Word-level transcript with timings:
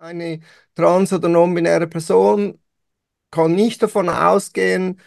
Eine 0.00 0.40
trans- 0.74 1.12
oder 1.12 1.28
non-binäre 1.28 1.86
Person 1.86 2.58
kann 3.30 3.54
nicht 3.54 3.82
davon 3.82 4.08
ausgehen, 4.08 4.98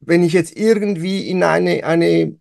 wenn 0.00 0.22
ich 0.22 0.32
jetzt 0.32 0.56
irgendwie 0.56 1.28
in 1.28 1.42
eine, 1.42 1.84
eine 1.84 2.38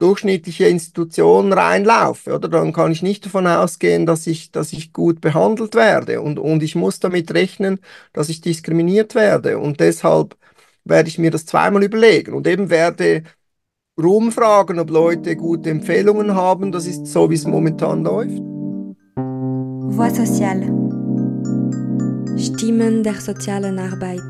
durchschnittliche 0.00 0.66
Institution 0.66 1.52
reinlaufe, 1.52 2.34
oder? 2.34 2.48
Dann 2.48 2.72
kann 2.72 2.90
ich 2.90 3.00
nicht 3.00 3.26
davon 3.26 3.46
ausgehen, 3.46 4.06
dass 4.06 4.26
ich, 4.26 4.50
dass 4.50 4.72
ich 4.72 4.92
gut 4.92 5.20
behandelt 5.20 5.76
werde. 5.76 6.20
Und, 6.20 6.40
und 6.40 6.64
ich 6.64 6.74
muss 6.74 6.98
damit 6.98 7.32
rechnen, 7.32 7.78
dass 8.12 8.28
ich 8.28 8.40
diskriminiert 8.40 9.14
werde. 9.14 9.58
Und 9.58 9.78
deshalb 9.78 10.36
werde 10.84 11.08
ich 11.08 11.18
mir 11.18 11.30
das 11.30 11.46
zweimal 11.46 11.84
überlegen 11.84 12.34
und 12.34 12.48
eben 12.48 12.70
werde 12.70 13.22
rumfragen, 13.96 14.80
ob 14.80 14.90
Leute 14.90 15.36
gute 15.36 15.70
Empfehlungen 15.70 16.34
haben. 16.34 16.72
Das 16.72 16.88
ist 16.88 17.06
so, 17.06 17.30
wie 17.30 17.34
es 17.34 17.46
momentan 17.46 18.02
läuft. 18.02 18.42
Voix 19.96 20.16
sociale. 20.16 20.85
Stimmen 22.38 23.02
der 23.02 23.14
sozialen 23.14 23.78
Arbeit. 23.78 24.20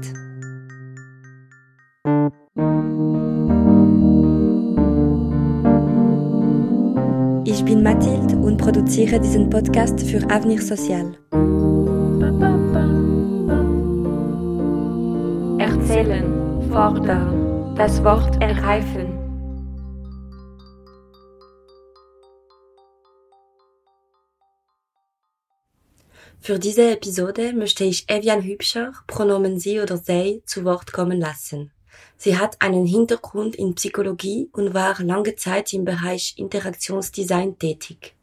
Ich 7.45 7.65
bin 7.65 7.83
Mathilde 7.83 8.37
und 8.37 8.59
produziere 8.59 9.19
diesen 9.19 9.51
Podcast 9.51 10.01
für 10.01 10.19
Avenir 10.31 10.63
Social. 10.63 11.17
Erzählen, 15.59 16.25
fordern, 16.71 17.75
das 17.77 18.05
Wort 18.05 18.41
ergreifen. 18.41 19.06
Für 26.41 26.59
diese 26.59 26.91
Episode 26.93 27.53
möchte 27.53 27.85
ich 27.85 28.09
Evian 28.09 28.43
Hübscher, 28.43 28.93
Pronomen 29.07 29.59
sie 29.59 29.81
oder 29.81 29.97
sei, 29.97 30.43
zu 30.47 30.65
Wort 30.65 30.93
kommen 30.93 31.21
lassen. 31.21 31.73
Sie 32.17 32.39
hat 32.39 32.63
einen 32.63 32.87
Hintergrund 32.87 33.57
in 33.57 33.75
Psychologie 33.75 34.49
und 34.53 34.73
war 34.73 35.03
lange 35.03 35.35
Zeit 35.37 35.73
im 35.73 35.85
Bereich 35.85 36.35
Interaktionsdesign 36.37 37.59
tätig. 37.59 38.15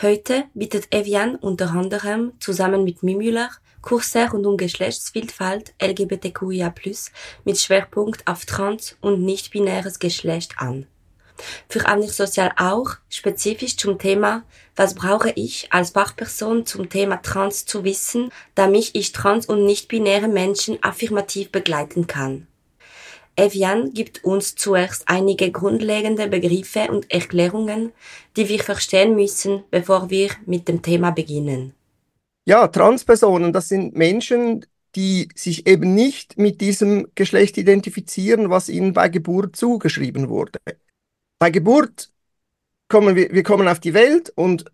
Heute 0.00 0.44
bietet 0.54 0.94
Evian 0.94 1.36
unter 1.36 1.72
anderem 1.72 2.32
zusammen 2.40 2.84
mit 2.84 3.02
Mimüller 3.02 3.50
Kurse 3.82 4.30
rund 4.30 4.46
um 4.46 4.56
Geschlechtsvielfalt 4.56 5.74
LGBTQIA+, 5.80 6.72
mit 7.44 7.58
Schwerpunkt 7.58 8.26
auf 8.26 8.44
trans- 8.44 8.96
und 9.00 9.22
nicht-binäres 9.22 9.98
Geschlecht 9.98 10.54
an 10.58 10.86
für 11.68 11.86
Avenir 11.86 12.10
Sozial 12.10 12.52
auch 12.56 12.96
spezifisch 13.08 13.76
zum 13.76 13.98
Thema 13.98 14.44
Was 14.76 14.94
brauche 14.94 15.30
ich 15.34 15.68
als 15.72 15.90
Fachperson 15.90 16.66
zum 16.66 16.88
Thema 16.88 17.22
Trans 17.22 17.66
zu 17.66 17.84
wissen, 17.84 18.30
damit 18.54 18.90
ich 18.94 19.12
trans- 19.12 19.46
und 19.46 19.64
nicht-binäre 19.64 20.28
Menschen 20.28 20.78
affirmativ 20.82 21.50
begleiten 21.50 22.06
kann. 22.06 22.46
Evian 23.38 23.92
gibt 23.94 24.24
uns 24.24 24.56
zuerst 24.56 25.04
einige 25.06 25.52
grundlegende 25.52 26.26
Begriffe 26.26 26.88
und 26.90 27.08
Erklärungen, 27.10 27.92
die 28.36 28.48
wir 28.48 28.58
verstehen 28.58 29.14
müssen, 29.14 29.62
bevor 29.70 30.10
wir 30.10 30.30
mit 30.44 30.66
dem 30.66 30.82
Thema 30.82 31.12
beginnen. 31.12 31.72
Ja, 32.44 32.66
Transpersonen, 32.66 33.52
das 33.52 33.68
sind 33.68 33.94
Menschen, 33.94 34.66
die 34.96 35.28
sich 35.36 35.68
eben 35.68 35.94
nicht 35.94 36.38
mit 36.38 36.60
diesem 36.60 37.08
Geschlecht 37.14 37.58
identifizieren, 37.58 38.50
was 38.50 38.68
ihnen 38.68 38.92
bei 38.92 39.08
Geburt 39.08 39.54
zugeschrieben 39.54 40.28
wurde. 40.28 40.58
Bei 41.38 41.50
Geburt 41.50 42.10
kommen 42.88 43.16
wir, 43.16 43.30
wir 43.32 43.42
kommen 43.42 43.68
auf 43.68 43.80
die 43.80 43.94
Welt 43.94 44.32
und 44.34 44.64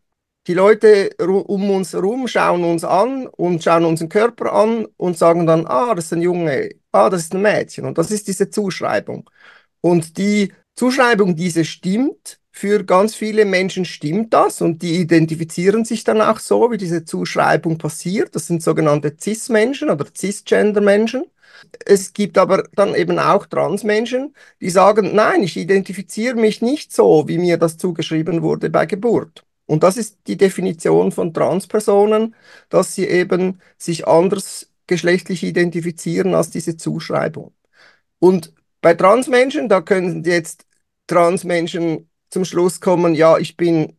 die 0.47 0.55
Leute 0.55 1.11
um 1.19 1.71
uns 1.71 1.95
herum 1.95 2.29
schauen 2.29 2.65
uns 2.65 2.85
an 2.85 3.27
und 3.27 3.65
schauen 3.65 3.85
unseren 3.87 4.11
Körper 4.11 4.53
an 4.53 4.87
und 4.97 5.17
sagen 5.17 5.47
dann, 5.47 5.67
ah, 5.67 5.95
das 5.95 6.07
ist 6.07 6.13
ein 6.13 6.23
Junge, 6.23 6.71
ah, 6.93 7.09
das 7.09 7.23
ist 7.23 7.35
ein 7.35 7.43
Mädchen. 7.43 7.87
Und 7.87 7.97
das 7.97 8.11
ist 8.11 8.29
diese 8.29 8.51
Zuschreibung. 8.51 9.29
Und 9.81 10.19
die 10.19 10.53
Zuschreibung, 10.77 11.35
diese 11.37 11.65
stimmt, 11.65 12.41
für 12.51 12.85
ganz 12.85 13.15
viele 13.15 13.45
Menschen 13.47 13.85
stimmt 13.85 14.33
das 14.33 14.61
und 14.61 14.83
die 14.83 15.01
identifizieren 15.01 15.85
sich 15.85 16.05
dann 16.05 16.21
auch 16.21 16.39
so, 16.39 16.71
wie 16.71 16.77
diese 16.77 17.05
Zuschreibung 17.05 17.79
passiert. 17.79 18.35
Das 18.37 18.47
sind 18.47 18.63
sogenannte 18.63 19.17
Cis-Menschen 19.19 19.91
oder 19.91 20.07
Cisgender-Menschen. 20.15 21.25
Es 21.85 22.13
gibt 22.13 22.39
aber 22.39 22.65
dann 22.75 22.95
eben 22.95 23.19
auch 23.19 23.47
Transmenschen, 23.47 24.35
die 24.61 24.71
sagen, 24.71 25.15
nein, 25.15 25.43
ich 25.43 25.57
identifiziere 25.57 26.37
mich 26.37 26.63
nicht 26.63 26.93
so, 26.93 27.29
wie 27.29 27.39
mir 27.39 27.59
das 27.59 27.77
zugeschrieben 27.79 28.43
wurde 28.43 28.71
bei 28.71 28.87
Geburt. 28.87 29.45
Und 29.67 29.83
das 29.83 29.97
ist 29.97 30.19
die 30.27 30.37
Definition 30.37 31.13
von 31.13 31.33
Transpersonen, 31.33 32.35
dass 32.69 32.95
sie 32.95 33.07
eben 33.07 33.61
sich 33.79 34.07
anders 34.07 34.71
geschlechtlich 34.87 35.43
identifizieren 35.43 36.35
als 36.35 36.51
diese 36.51 36.77
Zuschreibung. 36.77 37.55
Und 38.19 38.53
bei 38.81 38.95
Transmenschen, 38.95 39.69
da 39.69 39.81
können 39.81 40.25
jetzt 40.25 40.67
Transmenschen 41.07 42.11
zum 42.31 42.45
Schluss 42.45 42.81
kommen, 42.81 43.15
ja, 43.15 43.39
ich 43.39 43.57
bin 43.57 43.97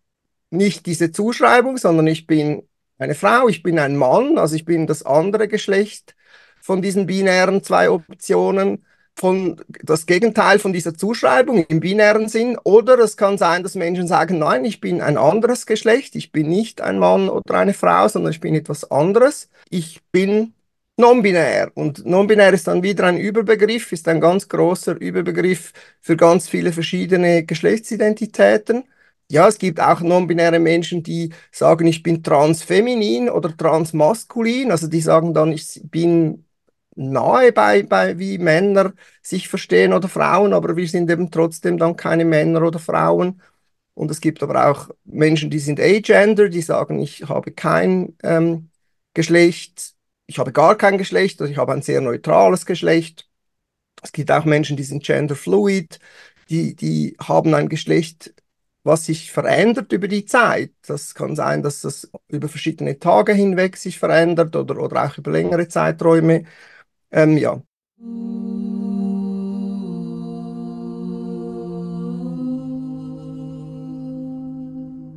nicht 0.51 0.85
diese 0.85 1.11
Zuschreibung, 1.11 1.77
sondern 1.77 2.07
ich 2.07 2.27
bin 2.27 2.67
eine 2.97 3.15
Frau, 3.15 3.47
ich 3.47 3.63
bin 3.63 3.79
ein 3.79 3.97
Mann, 3.97 4.37
also 4.37 4.55
ich 4.55 4.65
bin 4.65 4.87
das 4.87 5.03
andere 5.03 5.47
Geschlecht 5.47 6.14
von 6.65 6.81
diesen 6.81 7.05
binären 7.05 7.61
zwei 7.61 7.91
Optionen 7.91 8.83
von 9.15 9.61
das 9.83 10.07
Gegenteil 10.07 10.57
von 10.57 10.73
dieser 10.73 10.95
Zuschreibung 10.95 11.63
im 11.67 11.79
binären 11.79 12.27
Sinn 12.27 12.57
oder 12.63 12.97
es 12.97 13.17
kann 13.17 13.37
sein, 13.37 13.61
dass 13.61 13.75
Menschen 13.75 14.07
sagen, 14.07 14.39
nein, 14.39 14.65
ich 14.65 14.81
bin 14.81 14.99
ein 14.99 15.15
anderes 15.15 15.67
Geschlecht, 15.67 16.15
ich 16.15 16.31
bin 16.31 16.49
nicht 16.49 16.81
ein 16.81 16.97
Mann 16.97 17.29
oder 17.29 17.53
eine 17.53 17.75
Frau, 17.75 18.07
sondern 18.07 18.31
ich 18.31 18.41
bin 18.41 18.55
etwas 18.55 18.89
anderes. 18.89 19.47
Ich 19.69 20.01
bin 20.11 20.53
non-binär 20.97 21.71
und 21.75 22.03
non-binär 22.03 22.53
ist 22.53 22.67
dann 22.67 22.81
wieder 22.81 23.05
ein 23.05 23.19
Überbegriff, 23.19 23.91
ist 23.91 24.07
ein 24.07 24.19
ganz 24.19 24.49
großer 24.49 24.99
Überbegriff 24.99 25.71
für 26.01 26.17
ganz 26.17 26.49
viele 26.49 26.73
verschiedene 26.73 27.45
Geschlechtsidentitäten. 27.45 28.85
Ja, 29.31 29.47
es 29.47 29.57
gibt 29.59 29.79
auch 29.79 30.01
non-binäre 30.01 30.59
Menschen, 30.59 31.03
die 31.03 31.31
sagen, 31.51 31.87
ich 31.87 32.03
bin 32.03 32.23
transfeminin 32.23 33.29
oder 33.29 33.55
transmaskulin, 33.55 34.71
also 34.71 34.87
die 34.87 35.01
sagen 35.01 35.33
dann, 35.33 35.51
ich 35.51 35.81
bin 35.85 36.44
nahe 36.95 37.51
bei, 37.51 37.83
bei 37.83 38.17
wie 38.19 38.37
Männer 38.37 38.93
sich 39.21 39.47
verstehen 39.49 39.93
oder 39.93 40.07
Frauen, 40.07 40.53
aber 40.53 40.75
wir 40.75 40.87
sind 40.87 41.09
eben 41.11 41.31
trotzdem 41.31 41.77
dann 41.77 41.95
keine 41.95 42.25
Männer 42.25 42.63
oder 42.63 42.79
Frauen. 42.79 43.41
Und 43.93 44.11
es 44.11 44.21
gibt 44.21 44.43
aber 44.43 44.69
auch 44.69 44.89
Menschen, 45.05 45.49
die 45.49 45.59
sind 45.59 45.79
agender, 45.79 46.49
die 46.49 46.61
sagen, 46.61 46.99
ich 46.99 47.23
habe 47.29 47.51
kein 47.51 48.17
ähm, 48.23 48.69
Geschlecht, 49.13 49.95
ich 50.27 50.39
habe 50.39 50.51
gar 50.51 50.75
kein 50.77 50.97
Geschlecht, 50.97 51.41
also 51.41 51.51
ich 51.51 51.57
habe 51.57 51.73
ein 51.73 51.81
sehr 51.81 52.01
neutrales 52.01 52.65
Geschlecht. 52.65 53.29
Es 54.01 54.11
gibt 54.11 54.31
auch 54.31 54.45
Menschen, 54.45 54.77
die 54.77 54.83
sind 54.83 55.03
genderfluid, 55.03 55.99
die, 56.49 56.75
die 56.75 57.15
haben 57.21 57.53
ein 57.53 57.69
Geschlecht, 57.69 58.33
was 58.83 59.05
sich 59.05 59.31
verändert 59.31 59.91
über 59.93 60.07
die 60.07 60.25
Zeit. 60.25 60.71
Das 60.85 61.15
kann 61.15 61.35
sein, 61.35 61.63
dass 61.63 61.81
das 61.81 62.09
über 62.27 62.47
verschiedene 62.49 62.99
Tage 62.99 63.33
hinweg 63.33 63.77
sich 63.77 63.97
verändert 63.99 64.55
oder, 64.55 64.79
oder 64.79 65.05
auch 65.05 65.17
über 65.17 65.31
längere 65.31 65.67
Zeiträume. 65.67 66.45
Ähm, 67.15 67.37
ja. 67.37 67.61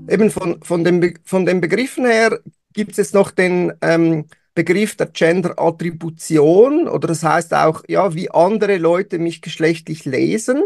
Eben 0.08 0.30
von, 0.30 0.62
von, 0.62 0.84
dem, 0.84 1.14
von 1.24 1.44
den 1.44 1.60
Begriffen 1.60 2.06
her 2.06 2.38
gibt 2.72 2.92
es 2.92 2.96
jetzt 2.98 3.14
noch 3.14 3.32
den 3.32 3.72
ähm, 3.82 4.26
Begriff 4.54 4.96
der 4.96 5.08
Gender-Attribution 5.08 6.88
oder 6.88 7.08
das 7.08 7.24
heißt 7.24 7.52
auch, 7.52 7.82
ja, 7.88 8.14
wie 8.14 8.30
andere 8.30 8.78
Leute 8.78 9.18
mich 9.18 9.42
geschlechtlich 9.42 10.04
lesen. 10.04 10.62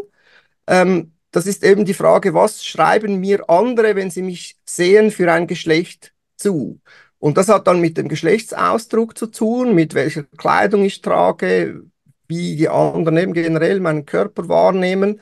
Ähm, 0.67 1.13
das 1.31 1.47
ist 1.47 1.65
eben 1.65 1.87
die 1.87 1.95
Frage, 1.95 2.35
was 2.35 2.65
schreiben 2.65 3.21
mir 3.21 3.49
andere, 3.49 3.97
wenn 3.97 4.11
sie 4.11 4.23
mich 4.23 4.59
sehen, 4.67 5.11
für 5.11 5.33
ein 5.33 5.47
Geschlecht 5.47 6.13
zu? 6.37 6.81
Und 7.23 7.37
das 7.39 7.49
hat 7.49 7.69
dann 7.69 7.81
mit 7.81 7.97
dem 7.99 8.09
Geschlechtsausdruck 8.09 9.17
zu 9.17 9.29
tun, 9.29 9.77
mit 9.77 9.95
welcher 9.95 10.25
Kleidung 10.25 10.85
ich 10.85 11.03
trage, 11.03 11.85
wie 12.27 12.57
die 12.57 12.69
anderen 12.69 13.17
eben 13.17 13.33
generell 13.33 13.79
meinen 13.79 14.07
Körper 14.07 14.49
wahrnehmen. 14.49 15.21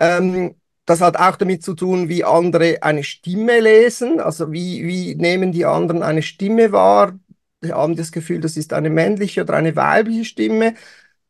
Ähm, 0.00 0.56
das 0.84 1.00
hat 1.00 1.16
auch 1.18 1.36
damit 1.36 1.62
zu 1.62 1.74
tun, 1.74 2.08
wie 2.08 2.24
andere 2.24 2.82
eine 2.82 3.04
Stimme 3.04 3.60
lesen, 3.60 4.18
also 4.20 4.50
wie, 4.52 4.84
wie 4.84 5.14
nehmen 5.14 5.52
die 5.52 5.64
anderen 5.64 6.02
eine 6.02 6.22
Stimme 6.22 6.72
wahr. 6.72 7.16
Die 7.62 7.72
haben 7.72 7.94
das 7.94 8.10
Gefühl, 8.10 8.40
das 8.40 8.56
ist 8.56 8.72
eine 8.72 8.90
männliche 8.90 9.42
oder 9.42 9.54
eine 9.54 9.76
weibliche 9.76 10.24
Stimme. 10.24 10.74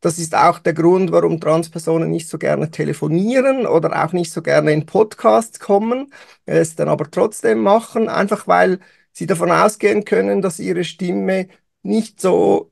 Das 0.01 0.19
ist 0.19 0.35
auch 0.35 0.59
der 0.59 0.73
Grund, 0.73 1.11
warum 1.11 1.39
Transpersonen 1.39 2.09
nicht 2.09 2.29
so 2.29 2.39
gerne 2.39 2.71
telefonieren 2.71 3.67
oder 3.67 4.03
auch 4.03 4.13
nicht 4.13 4.31
so 4.33 4.41
gerne 4.41 4.73
in 4.73 4.87
Podcasts 4.87 5.59
kommen, 5.59 6.11
es 6.45 6.75
dann 6.75 6.89
aber 6.89 7.11
trotzdem 7.11 7.59
machen, 7.59 8.09
einfach 8.09 8.47
weil 8.47 8.79
sie 9.13 9.27
davon 9.27 9.51
ausgehen 9.51 10.05
können, 10.05 10.41
dass 10.41 10.59
ihre 10.59 10.83
Stimme 10.83 11.47
nicht 11.83 12.19
so 12.19 12.71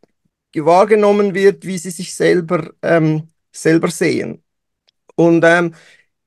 wahrgenommen 0.55 1.33
wird, 1.33 1.65
wie 1.65 1.77
sie 1.77 1.91
sich 1.91 2.13
selber, 2.15 2.71
ähm, 2.81 3.29
selber 3.51 3.89
sehen. 3.89 4.43
Und 5.15 5.43
ähm, 5.45 5.75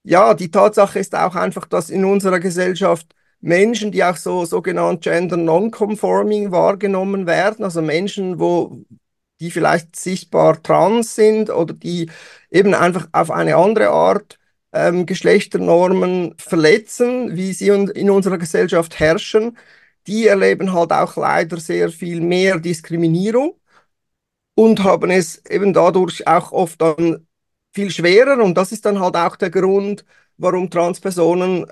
ja, 0.04 0.34
die 0.34 0.50
Tatsache 0.50 0.98
ist 0.98 1.14
auch 1.14 1.34
einfach, 1.34 1.66
dass 1.66 1.90
in 1.90 2.04
unserer 2.04 2.40
Gesellschaft 2.40 3.14
Menschen, 3.40 3.92
die 3.92 4.04
auch 4.04 4.16
so 4.16 4.44
sogenannt 4.46 5.02
gender 5.02 5.36
non-conforming 5.36 6.50
wahrgenommen 6.52 7.26
werden, 7.26 7.64
also 7.64 7.82
Menschen, 7.82 8.38
wo 8.40 8.84
die 9.40 9.50
vielleicht 9.50 9.96
sichtbar 9.96 10.62
trans 10.62 11.14
sind 11.14 11.50
oder 11.50 11.74
die 11.74 12.10
eben 12.50 12.74
einfach 12.74 13.08
auf 13.12 13.30
eine 13.30 13.56
andere 13.56 13.90
Art 13.90 14.38
ähm, 14.72 15.06
Geschlechternormen 15.06 16.34
verletzen, 16.38 17.36
wie 17.36 17.52
sie 17.52 17.68
in 17.68 18.10
unserer 18.10 18.38
Gesellschaft 18.38 18.98
herrschen, 18.98 19.58
die 20.06 20.26
erleben 20.26 20.72
halt 20.72 20.92
auch 20.92 21.16
leider 21.16 21.58
sehr 21.60 21.90
viel 21.90 22.20
mehr 22.20 22.58
Diskriminierung 22.58 23.58
und 24.54 24.82
haben 24.84 25.10
es 25.10 25.44
eben 25.46 25.72
dadurch 25.72 26.26
auch 26.26 26.52
oft 26.52 26.80
dann 26.80 27.26
viel 27.72 27.90
schwerer. 27.90 28.42
Und 28.42 28.54
das 28.56 28.72
ist 28.72 28.84
dann 28.84 29.00
halt 29.00 29.16
auch 29.16 29.36
der 29.36 29.50
Grund, 29.50 30.04
warum 30.36 30.70
Transpersonen 30.70 31.66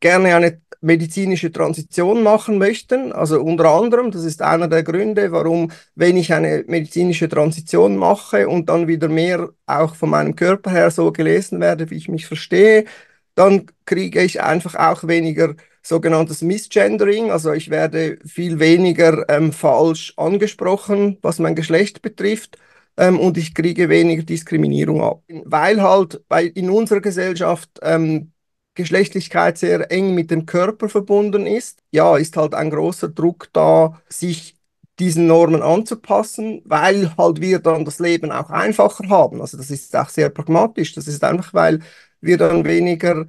gerne 0.00 0.34
eine 0.34 0.62
medizinische 0.80 1.52
Transition 1.52 2.22
machen 2.22 2.58
möchten. 2.58 3.12
Also 3.12 3.42
unter 3.42 3.66
anderem, 3.70 4.10
das 4.10 4.24
ist 4.24 4.40
einer 4.42 4.68
der 4.68 4.82
Gründe, 4.82 5.30
warum, 5.32 5.72
wenn 5.94 6.16
ich 6.16 6.32
eine 6.32 6.64
medizinische 6.68 7.28
Transition 7.28 7.96
mache 7.96 8.48
und 8.48 8.68
dann 8.68 8.88
wieder 8.88 9.08
mehr 9.08 9.50
auch 9.66 9.94
von 9.94 10.10
meinem 10.10 10.36
Körper 10.36 10.70
her 10.70 10.90
so 10.90 11.12
gelesen 11.12 11.60
werde, 11.60 11.90
wie 11.90 11.96
ich 11.96 12.08
mich 12.08 12.26
verstehe, 12.26 12.86
dann 13.34 13.66
kriege 13.84 14.22
ich 14.22 14.40
einfach 14.42 14.74
auch 14.74 15.06
weniger 15.06 15.54
sogenanntes 15.82 16.42
Misgendering. 16.42 17.30
Also 17.30 17.52
ich 17.52 17.70
werde 17.70 18.18
viel 18.24 18.58
weniger 18.58 19.28
ähm, 19.28 19.52
falsch 19.52 20.14
angesprochen, 20.16 21.18
was 21.22 21.38
mein 21.38 21.54
Geschlecht 21.54 22.02
betrifft. 22.02 22.58
Ähm, 22.96 23.18
und 23.18 23.38
ich 23.38 23.54
kriege 23.54 23.88
weniger 23.88 24.22
Diskriminierung 24.22 25.02
ab. 25.02 25.22
Weil 25.28 25.82
halt 25.82 26.22
bei, 26.28 26.44
in 26.44 26.70
unserer 26.70 27.00
Gesellschaft 27.00 27.70
ähm, 27.82 28.32
Geschlechtlichkeit 28.74 29.58
sehr 29.58 29.90
eng 29.90 30.14
mit 30.14 30.30
dem 30.30 30.46
Körper 30.46 30.88
verbunden 30.88 31.46
ist, 31.46 31.82
ja, 31.90 32.16
ist 32.16 32.36
halt 32.36 32.54
ein 32.54 32.70
großer 32.70 33.08
Druck 33.08 33.48
da, 33.52 34.00
sich 34.08 34.56
diesen 34.98 35.26
Normen 35.26 35.62
anzupassen, 35.62 36.62
weil 36.64 37.16
halt 37.16 37.40
wir 37.40 37.58
dann 37.58 37.84
das 37.84 37.98
Leben 37.98 38.30
auch 38.30 38.50
einfacher 38.50 39.08
haben. 39.08 39.40
Also 39.40 39.56
das 39.56 39.70
ist 39.70 39.96
auch 39.96 40.08
sehr 40.10 40.28
pragmatisch. 40.30 40.94
Das 40.94 41.08
ist 41.08 41.24
einfach, 41.24 41.54
weil 41.54 41.80
wir 42.20 42.36
dann 42.36 42.64
weniger 42.64 43.26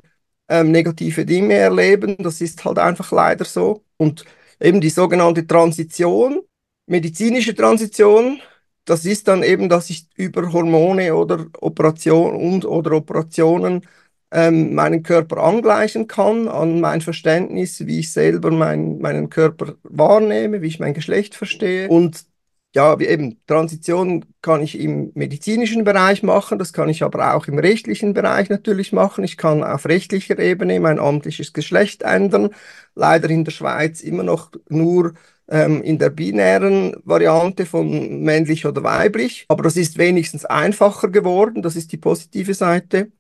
ähm, 0.52 0.72
negative 0.72 1.26
Dinge 1.26 1.56
erleben. 1.56 2.18
Das 2.20 2.42
ist 2.42 2.64
halt 2.66 2.78
einfach 2.78 3.12
leider 3.12 3.46
so. 3.46 3.84
Und 3.98 4.26
eben 4.60 4.82
die 4.82 4.90
sogenannte 4.90 5.48
Transition, 5.48 6.42
medizinische 6.88 7.56
Transition, 7.56 8.42
das 8.86 9.06
ist 9.06 9.28
dann 9.28 9.44
eben, 9.44 9.70
dass 9.70 9.90
ich 9.90 10.08
über 10.18 10.52
Hormone 10.52 11.16
oder 11.16 11.46
Operationen 11.62 12.36
und 12.54 12.66
oder 12.66 12.92
Operationen 12.92 13.88
ähm, 14.32 14.74
meinen 14.74 15.04
Körper 15.04 15.38
angleichen 15.44 16.08
kann 16.08 16.48
an 16.48 16.82
mein 16.82 17.02
Verständnis, 17.02 17.86
wie 17.86 18.00
ich 18.00 18.12
selber 18.12 18.52
mein, 18.52 19.00
meinen 19.00 19.30
Körper 19.30 19.76
wahrnehme, 19.84 20.62
wie 20.62 20.68
ich 20.68 20.80
mein 20.80 20.94
Geschlecht 20.94 21.36
verstehe. 21.36 21.88
Und 21.90 22.26
ja, 22.74 22.98
eben, 23.00 23.42
Transition 23.48 24.26
kann 24.42 24.62
ich 24.62 24.80
im 24.80 25.12
medizinischen 25.14 25.84
Bereich 25.84 26.24
machen, 26.24 26.58
das 26.58 26.72
kann 26.72 26.88
ich 26.88 27.04
aber 27.04 27.36
auch 27.36 27.48
im 27.48 27.60
rechtlichen 27.60 28.14
Bereich 28.14 28.50
natürlich 28.50 28.94
machen. 28.94 29.26
Ich 29.26 29.36
kann 29.38 29.62
auf 29.64 29.86
rechtlicher 29.86 30.40
Ebene 30.40 30.80
mein 30.80 31.00
amtliches 31.00 31.52
Geschlecht 31.52 32.04
ändern. 32.04 32.52
Leider 32.96 33.30
in 33.30 33.44
der 33.44 33.52
Schweiz 33.52 34.02
immer 34.02 34.24
noch 34.24 34.52
nur 34.70 35.14
ähm, 35.50 35.82
in 35.84 36.00
der 36.00 36.10
binären 36.12 36.96
Variante 37.04 37.66
von 37.66 38.22
männlich 38.22 38.66
oder 38.66 38.84
weiblich. 38.84 39.46
Aber 39.50 39.64
das 39.64 39.76
ist 39.76 39.98
wenigstens 39.98 40.46
einfacher 40.46 41.10
geworden, 41.10 41.62
das 41.62 41.76
ist 41.76 41.92
die 41.92 41.98
positive 41.98 42.54
Seite. 42.54 43.12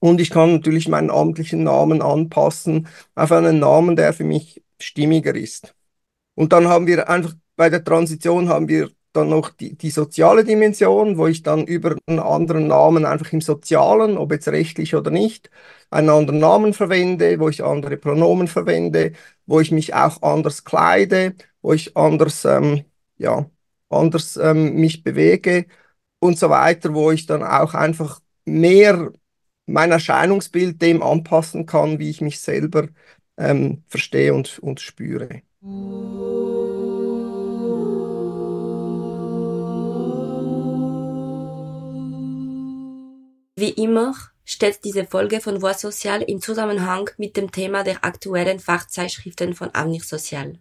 Und 0.00 0.20
ich 0.20 0.30
kann 0.30 0.52
natürlich 0.52 0.88
meinen 0.88 1.10
amtlichen 1.10 1.64
Namen 1.64 2.02
anpassen 2.02 2.88
auf 3.16 3.32
einen 3.32 3.58
Namen, 3.58 3.96
der 3.96 4.12
für 4.12 4.24
mich 4.24 4.62
stimmiger 4.80 5.34
ist. 5.34 5.74
Und 6.34 6.52
dann 6.52 6.68
haben 6.68 6.86
wir 6.86 7.08
einfach 7.10 7.34
bei 7.58 7.70
der 7.70 7.84
Transition 7.84 8.48
haben 8.48 8.68
wir 8.68 8.90
dann 9.12 9.30
noch 9.30 9.50
die, 9.50 9.76
die 9.76 9.90
soziale 9.90 10.44
Dimension, 10.44 11.18
wo 11.18 11.26
ich 11.26 11.42
dann 11.42 11.66
über 11.66 11.96
einen 12.06 12.20
anderen 12.20 12.68
Namen 12.68 13.04
einfach 13.04 13.32
im 13.32 13.40
Sozialen, 13.40 14.16
ob 14.16 14.32
jetzt 14.32 14.48
rechtlich 14.48 14.94
oder 14.94 15.10
nicht, 15.10 15.50
einen 15.90 16.10
anderen 16.10 16.38
Namen 16.38 16.72
verwende, 16.74 17.40
wo 17.40 17.48
ich 17.48 17.64
andere 17.64 17.96
Pronomen 17.96 18.48
verwende, 18.48 19.12
wo 19.46 19.60
ich 19.60 19.72
mich 19.72 19.94
auch 19.94 20.22
anders 20.22 20.64
kleide, 20.64 21.34
wo 21.62 21.72
ich 21.72 21.96
anders, 21.96 22.44
ähm, 22.44 22.84
ja, 23.18 23.50
anders 23.90 24.36
ähm, 24.36 24.74
mich 24.76 25.02
bewege 25.02 25.66
und 26.20 26.38
so 26.38 26.50
weiter, 26.50 26.94
wo 26.94 27.10
ich 27.10 27.26
dann 27.26 27.42
auch 27.42 27.74
einfach 27.74 28.20
mehr 28.44 29.12
mein 29.66 29.90
Erscheinungsbild 29.92 30.80
dem 30.80 31.02
anpassen 31.02 31.66
kann, 31.66 31.98
wie 31.98 32.10
ich 32.10 32.20
mich 32.20 32.40
selber 32.40 32.88
ähm, 33.36 33.82
verstehe 33.88 34.32
und, 34.34 34.58
und 34.60 34.80
spüre. 34.80 35.42
Wie 43.60 43.70
immer 43.70 44.14
steht 44.44 44.84
diese 44.84 45.04
Folge 45.04 45.40
von 45.40 45.60
Voix 45.60 45.80
Social 45.80 46.22
in 46.22 46.40
Zusammenhang 46.40 47.10
mit 47.16 47.36
dem 47.36 47.50
Thema 47.50 47.82
der 47.82 48.04
aktuellen 48.04 48.60
Fachzeitschriften 48.60 49.52
von 49.52 49.74
Avenir 49.74 50.00
Social. 50.00 50.52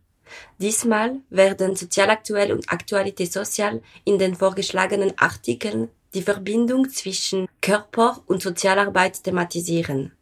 Diesmal 0.57 1.17
werden 1.29 1.75
Sozialaktuell 1.75 2.51
und 2.51 2.67
Aktualité 2.69 3.31
Social 3.31 3.83
in 4.03 4.17
den 4.17 4.33
vorgeschlagenen 4.33 5.13
Artikeln 5.15 5.89
die 6.15 6.23
Verbindung 6.23 6.89
zwischen 6.89 7.47
Körper 7.61 8.23
und 8.25 8.41
Sozialarbeit 8.41 9.23
thematisieren. 9.23 10.13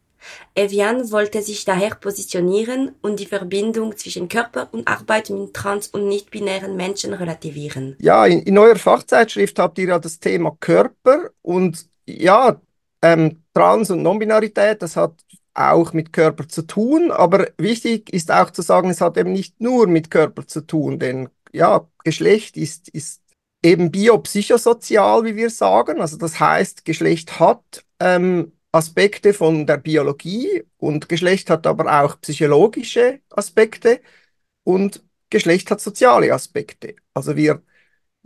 Evian 0.54 1.10
wollte 1.10 1.40
sich 1.40 1.64
daher 1.64 1.94
positionieren 1.94 2.94
und 3.00 3.20
die 3.20 3.26
Verbindung 3.26 3.96
zwischen 3.96 4.28
Körper 4.28 4.68
und 4.72 4.86
Arbeit 4.86 5.30
mit 5.30 5.54
trans- 5.54 5.88
und 5.88 6.08
nicht-binären 6.08 6.76
Menschen 6.76 7.14
relativieren. 7.14 7.96
Ja, 8.00 8.26
in, 8.26 8.42
in 8.42 8.58
eurer 8.58 8.76
Fachzeitschrift 8.76 9.58
habt 9.58 9.78
ihr 9.78 9.88
ja 9.88 9.98
das 9.98 10.20
Thema 10.20 10.54
Körper 10.60 11.30
und 11.40 11.88
ja, 12.06 12.60
ähm, 13.02 13.42
Trans- 13.54 13.90
und 13.90 14.02
Nonbinarität, 14.02 14.82
das 14.82 14.96
hat 14.96 15.14
auch 15.54 15.92
mit 15.92 16.12
Körper 16.12 16.48
zu 16.48 16.62
tun, 16.62 17.10
aber 17.10 17.48
wichtig 17.58 18.12
ist 18.12 18.30
auch 18.30 18.50
zu 18.50 18.62
sagen, 18.62 18.90
es 18.90 19.00
hat 19.00 19.16
eben 19.16 19.32
nicht 19.32 19.60
nur 19.60 19.86
mit 19.86 20.10
Körper 20.10 20.46
zu 20.46 20.60
tun, 20.60 20.98
denn 20.98 21.28
ja, 21.52 21.88
Geschlecht 22.04 22.56
ist, 22.56 22.88
ist 22.90 23.22
eben 23.62 23.90
biopsychosozial, 23.90 25.24
wie 25.24 25.36
wir 25.36 25.50
sagen. 25.50 26.00
Also 26.00 26.16
das 26.18 26.38
heißt, 26.38 26.84
Geschlecht 26.84 27.40
hat 27.40 27.84
ähm, 28.00 28.52
Aspekte 28.72 29.32
von 29.32 29.66
der 29.66 29.78
Biologie 29.78 30.64
und 30.76 31.08
Geschlecht 31.08 31.50
hat 31.50 31.66
aber 31.66 32.02
auch 32.02 32.20
psychologische 32.20 33.20
Aspekte 33.30 34.00
und 34.64 35.02
Geschlecht 35.30 35.70
hat 35.70 35.80
soziale 35.80 36.32
Aspekte. 36.32 36.96
Also 37.14 37.36
wir, 37.36 37.62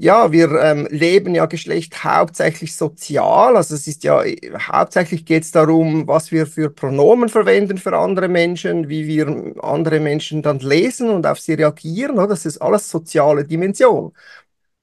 ja, 0.00 0.32
wir 0.32 0.50
ähm, 0.62 0.86
leben 0.90 1.34
ja 1.34 1.44
Geschlecht 1.44 2.04
hauptsächlich 2.04 2.74
sozial. 2.74 3.54
Also 3.56 3.74
es 3.74 3.86
ist 3.86 4.02
ja 4.02 4.22
hauptsächlich 4.58 5.26
geht 5.26 5.42
es 5.42 5.50
darum, 5.52 6.08
was 6.08 6.32
wir 6.32 6.46
für 6.46 6.70
Pronomen 6.70 7.28
verwenden 7.28 7.76
für 7.76 7.96
andere 7.96 8.28
Menschen, 8.28 8.88
wie 8.88 9.06
wir 9.06 9.54
andere 9.62 10.00
Menschen 10.00 10.40
dann 10.42 10.58
lesen 10.60 11.10
und 11.10 11.26
auf 11.26 11.38
sie 11.40 11.52
reagieren. 11.54 12.12
Oder? 12.18 12.28
Das 12.28 12.46
ist 12.46 12.58
alles 12.62 12.88
soziale 12.90 13.44
Dimension. 13.44 14.12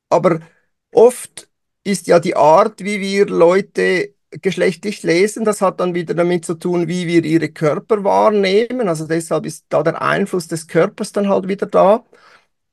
Aber 0.10 0.40
oft 0.92 1.50
ist 1.84 2.08
ja 2.08 2.20
die 2.20 2.36
Art, 2.36 2.84
wie 2.84 3.00
wir 3.02 3.28
Leute 3.28 4.14
geschlechtlich 4.32 5.04
lesen, 5.04 5.46
das 5.46 5.62
hat 5.62 5.80
dann 5.80 5.96
wieder 5.96 6.14
damit 6.14 6.46
zu 6.46 6.56
tun, 6.56 6.88
wie 6.88 7.08
wir 7.08 7.24
ihre 7.26 7.50
Körper 7.50 8.04
wahrnehmen. 8.04 8.88
Also 8.90 9.08
deshalb 9.08 9.46
ist 9.48 9.66
da 9.70 9.84
der 9.84 10.02
Einfluss 10.02 10.48
des 10.48 10.68
Körpers 10.68 11.12
dann 11.12 11.30
halt 11.30 11.48
wieder 11.48 11.66
da. 11.66 12.04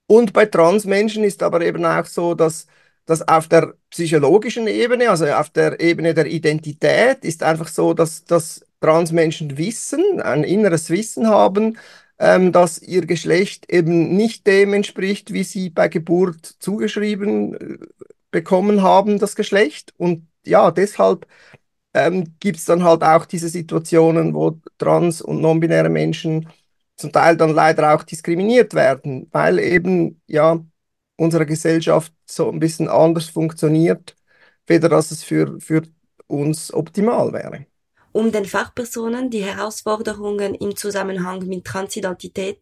Und 0.06 0.32
bei 0.32 0.46
Transmenschen 0.46 1.24
ist 1.24 1.42
aber 1.42 1.62
eben 1.62 1.84
auch 1.84 2.04
so, 2.06 2.34
dass, 2.34 2.66
dass 3.06 3.26
auf 3.26 3.48
der 3.48 3.74
psychologischen 3.90 4.66
Ebene, 4.66 5.10
also 5.10 5.26
auf 5.26 5.50
der 5.50 5.80
Ebene 5.80 6.14
der 6.14 6.26
Identität, 6.26 7.24
ist 7.24 7.42
einfach 7.42 7.68
so, 7.68 7.94
dass, 7.94 8.24
dass 8.24 8.64
Transmenschen 8.80 9.56
wissen, 9.56 10.20
ein 10.20 10.44
inneres 10.44 10.90
Wissen 10.90 11.26
haben, 11.28 11.78
ähm, 12.18 12.52
dass 12.52 12.80
ihr 12.82 13.06
Geschlecht 13.06 13.70
eben 13.72 14.14
nicht 14.16 14.46
dem 14.46 14.74
entspricht, 14.74 15.32
wie 15.32 15.44
sie 15.44 15.70
bei 15.70 15.88
Geburt 15.88 16.46
zugeschrieben 16.60 17.54
äh, 17.54 17.78
bekommen 18.30 18.82
haben, 18.82 19.18
das 19.18 19.36
Geschlecht. 19.36 19.94
Und 19.96 20.26
ja, 20.44 20.70
deshalb 20.70 21.26
ähm, 21.94 22.36
gibt 22.40 22.58
es 22.58 22.64
dann 22.66 22.84
halt 22.84 23.02
auch 23.02 23.26
diese 23.26 23.48
Situationen, 23.48 24.34
wo 24.34 24.60
trans- 24.78 25.22
und 25.22 25.40
non-binäre 25.40 25.88
Menschen 25.88 26.48
zum 26.96 27.12
Teil 27.12 27.36
dann 27.36 27.50
leider 27.50 27.94
auch 27.94 28.02
diskriminiert 28.02 28.74
werden, 28.74 29.28
weil 29.32 29.58
eben 29.58 30.20
ja 30.26 30.64
unsere 31.16 31.46
Gesellschaft 31.46 32.12
so 32.26 32.50
ein 32.50 32.60
bisschen 32.60 32.88
anders 32.88 33.28
funktioniert, 33.28 34.16
weder 34.66 34.88
dass 34.88 35.10
es 35.10 35.22
für, 35.22 35.60
für 35.60 35.82
uns 36.26 36.72
optimal 36.72 37.32
wäre. 37.32 37.66
Um 38.12 38.30
den 38.30 38.44
Fachpersonen 38.44 39.28
die 39.28 39.42
Herausforderungen 39.42 40.54
im 40.54 40.76
Zusammenhang 40.76 41.48
mit 41.48 41.64
Transidentität, 41.64 42.60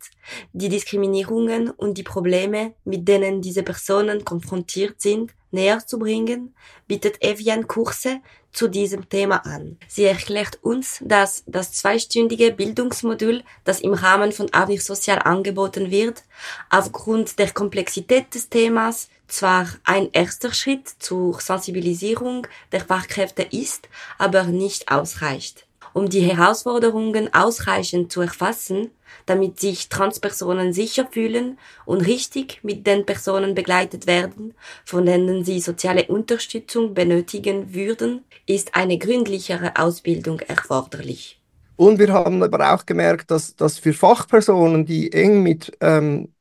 die 0.54 0.70
Diskriminierungen 0.70 1.68
und 1.68 1.98
die 1.98 2.02
Probleme, 2.02 2.74
mit 2.84 3.06
denen 3.06 3.42
diese 3.42 3.62
Personen 3.62 4.24
konfrontiert 4.24 5.02
sind, 5.02 5.34
näher 5.50 5.86
zu 5.86 5.98
bringen, 5.98 6.54
bietet 6.88 7.22
Evian 7.22 7.66
Kurse, 7.66 8.20
zu 8.52 8.68
diesem 8.68 9.08
Thema 9.08 9.44
an. 9.46 9.78
Sie 9.88 10.04
erklärt 10.04 10.58
uns, 10.62 10.98
dass 11.00 11.42
das 11.46 11.72
zweistündige 11.72 12.52
Bildungsmodul, 12.52 13.42
das 13.64 13.80
im 13.80 13.94
Rahmen 13.94 14.32
von 14.32 14.52
Avenir 14.52 14.80
Sozial 14.80 15.20
angeboten 15.20 15.90
wird, 15.90 16.22
aufgrund 16.70 17.38
der 17.38 17.50
Komplexität 17.50 18.34
des 18.34 18.48
Themas 18.48 19.08
zwar 19.26 19.66
ein 19.84 20.10
erster 20.12 20.52
Schritt 20.52 20.88
zur 20.98 21.40
Sensibilisierung 21.40 22.46
der 22.70 22.84
Fachkräfte 22.84 23.42
ist, 23.42 23.88
aber 24.18 24.44
nicht 24.44 24.90
ausreicht. 24.90 25.66
Um 25.94 26.08
die 26.08 26.20
Herausforderungen 26.20 27.32
ausreichend 27.34 28.10
zu 28.12 28.22
erfassen, 28.22 28.90
damit 29.26 29.60
sich 29.60 29.88
Transpersonen 29.88 30.72
sicher 30.72 31.06
fühlen 31.10 31.58
und 31.84 32.06
richtig 32.06 32.60
mit 32.62 32.86
den 32.86 33.04
Personen 33.06 33.54
begleitet 33.54 34.06
werden, 34.06 34.54
von 34.84 35.06
denen 35.06 35.44
sie 35.44 35.60
soziale 35.60 36.06
Unterstützung 36.06 36.94
benötigen 36.94 37.74
würden, 37.74 38.24
ist 38.46 38.74
eine 38.74 38.98
gründlichere 38.98 39.76
Ausbildung 39.76 40.40
erforderlich. 40.40 41.38
Und 41.76 41.98
wir 41.98 42.12
haben 42.12 42.42
aber 42.42 42.74
auch 42.74 42.86
gemerkt, 42.86 43.30
dass, 43.30 43.56
dass 43.56 43.78
für 43.78 43.92
Fachpersonen, 43.92 44.86
die 44.86 45.12
eng 45.12 45.42
mit 45.42 45.76
ähm, 45.80 46.32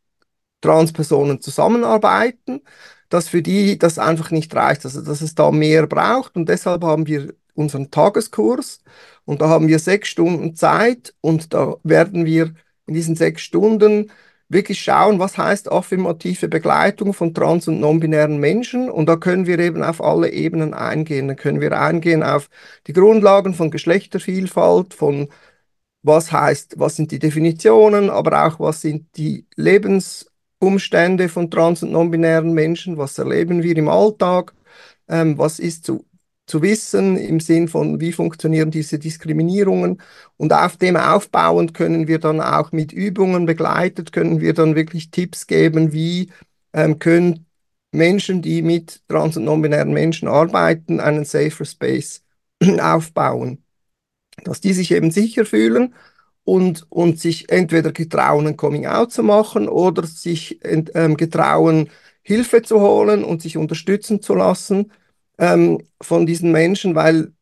Transpersonen 0.62 1.42
zusammenarbeiten, 1.42 2.62
dass 3.10 3.28
für 3.30 3.42
die 3.42 3.78
das 3.78 4.00
einfach 4.00 4.32
nicht 4.32 4.54
reicht, 4.56 4.86
also 4.86 5.02
dass 5.02 5.22
es 5.22 5.36
da 5.36 5.52
mehr 5.52 5.88
braucht. 5.88 6.36
Und 6.36 6.48
deshalb 6.50 6.84
haben 6.84 7.08
wir 7.08 7.34
unseren 7.54 7.92
Tageskurs 7.92 8.82
und 9.26 9.42
da 9.42 9.50
haben 9.50 9.68
wir 9.68 9.80
sechs 9.80 10.10
Stunden 10.10 10.56
Zeit 10.56 11.14
und 11.22 11.54
da 11.54 11.76
werden 11.84 12.26
wir 12.26 12.54
in 12.86 12.94
diesen 12.94 13.16
sechs 13.16 13.42
Stunden 13.42 14.12
wirklich 14.52 14.82
schauen, 14.82 15.20
was 15.20 15.38
heißt 15.38 15.72
affirmative 15.72 16.48
Begleitung 16.50 17.14
von 17.14 17.34
trans- 17.34 17.68
und 17.68 17.80
non-binären 17.80 18.38
Menschen. 18.40 18.90
Und 18.90 19.08
da 19.08 19.16
können 19.16 19.46
wir 19.48 19.60
eben 19.60 19.84
auf 19.84 20.02
alle 20.04 20.32
Ebenen 20.32 20.74
eingehen. 20.74 21.28
Da 21.30 21.36
können 21.36 21.62
wir 21.62 21.80
eingehen 21.80 22.22
auf 22.24 22.50
die 22.88 22.94
Grundlagen 22.94 23.54
von 23.54 23.72
Geschlechtervielfalt, 23.72 24.94
von 24.94 25.30
was 26.04 26.32
heißt, 26.32 26.80
was 26.80 26.96
sind 26.96 27.12
die 27.12 27.20
Definitionen, 27.20 28.10
aber 28.10 28.46
auch 28.48 28.60
was 28.60 28.82
sind 28.82 29.16
die 29.18 29.46
Lebensumstände 29.56 31.30
von 31.30 31.50
trans- 31.52 31.84
und 31.84 31.92
non-binären 31.92 32.54
Menschen, 32.54 32.98
was 32.98 33.18
erleben 33.18 33.64
wir 33.64 33.78
im 33.78 33.88
Alltag, 33.88 34.54
ähm, 35.08 35.38
was 35.38 35.60
ist 35.60 35.86
zu 35.86 36.06
zu 36.48 36.62
wissen 36.62 37.18
im 37.18 37.40
Sinn 37.40 37.68
von, 37.68 38.00
wie 38.02 38.12
funktionieren 38.12 38.72
diese 38.72 39.00
Diskriminierungen. 39.00 40.02
Und 40.38 40.54
auf 40.54 40.78
dem 40.78 40.98
aufbauend 40.98 41.74
können 41.74 42.08
wir 42.08 42.20
dann 42.20 42.42
auch 42.42 42.72
mit 42.72 42.92
Übungen 42.92 43.46
begleitet, 43.46 44.12
können 44.12 44.42
wir 44.42 44.54
dann 44.54 44.76
wirklich 44.76 45.12
Tipps 45.12 45.48
geben, 45.48 45.94
wie 45.94 46.30
ähm, 46.74 47.00
können 47.00 47.46
Menschen, 47.92 48.42
die 48.42 48.62
mit 48.62 49.02
trans- 49.08 49.38
und 49.38 49.46
non-binären 49.46 49.94
Menschen 49.94 50.28
arbeiten, 50.28 51.00
einen 51.00 51.26
safer 51.26 51.66
Space 51.66 52.24
aufbauen. 52.82 53.64
Dass 54.44 54.62
die 54.62 54.74
sich 54.74 54.92
eben 54.92 55.12
sicher 55.12 55.46
fühlen 55.46 55.94
und, 56.44 56.86
und 56.90 57.20
sich 57.20 57.50
entweder 57.50 57.92
getrauen, 57.92 58.48
ein 58.48 58.58
Coming-out 58.58 59.12
zu 59.12 59.24
machen 59.24 59.68
oder 59.70 60.06
sich 60.08 60.60
ähm, 60.64 61.18
getrauen, 61.18 61.90
Hilfe 62.24 62.62
zu 62.62 62.82
holen 62.82 63.24
und 63.24 63.42
sich 63.42 63.58
unterstützen 63.58 64.22
zu 64.22 64.36
lassen 64.36 64.92
ähm, 65.42 65.80
von 66.02 66.26
diesen 66.26 66.52
Menschen, 66.54 66.96
weil 66.96 67.34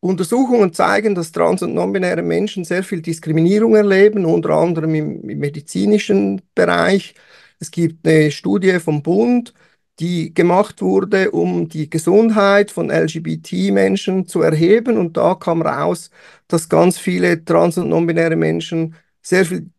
Untersuchungen 0.00 0.72
zeigen, 0.72 1.14
dass 1.14 1.32
trans- 1.32 1.62
und 1.62 1.74
non-binäre 1.74 2.22
Menschen 2.22 2.64
sehr 2.64 2.84
viel 2.84 3.02
Diskriminierung 3.02 3.74
erleben, 3.76 4.24
unter 4.24 4.50
anderem 4.50 4.94
im, 4.94 5.28
im 5.28 5.38
medizinischen 5.38 6.42
Bereich. 6.54 7.14
Es 7.60 7.70
gibt 7.70 8.06
eine 8.06 8.30
Studie 8.30 8.78
vom 8.80 9.02
Bund, 9.02 9.54
die 10.00 10.32
gemacht 10.32 10.80
wurde, 10.82 11.32
um 11.32 11.68
die 11.68 11.90
Gesundheit 11.90 12.70
von 12.70 12.90
LGBT-Menschen 12.90 14.26
zu 14.26 14.42
erheben. 14.42 14.96
Und 14.96 15.16
da 15.16 15.34
kam 15.34 15.62
raus, 15.62 16.10
dass 16.46 16.68
ganz 16.68 16.98
viele 16.98 17.44
trans- 17.44 17.78
und 17.78 17.88
non-binäre 17.88 18.36
Menschen 18.36 18.94
sehr 19.22 19.44
viel 19.44 19.70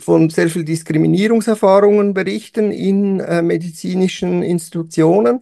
von 0.00 0.28
sehr 0.28 0.50
viel 0.50 0.64
Diskriminierungserfahrungen 0.64 2.12
berichten 2.12 2.70
in 2.72 3.20
äh, 3.20 3.40
medizinischen 3.40 4.42
Institutionen. 4.42 5.40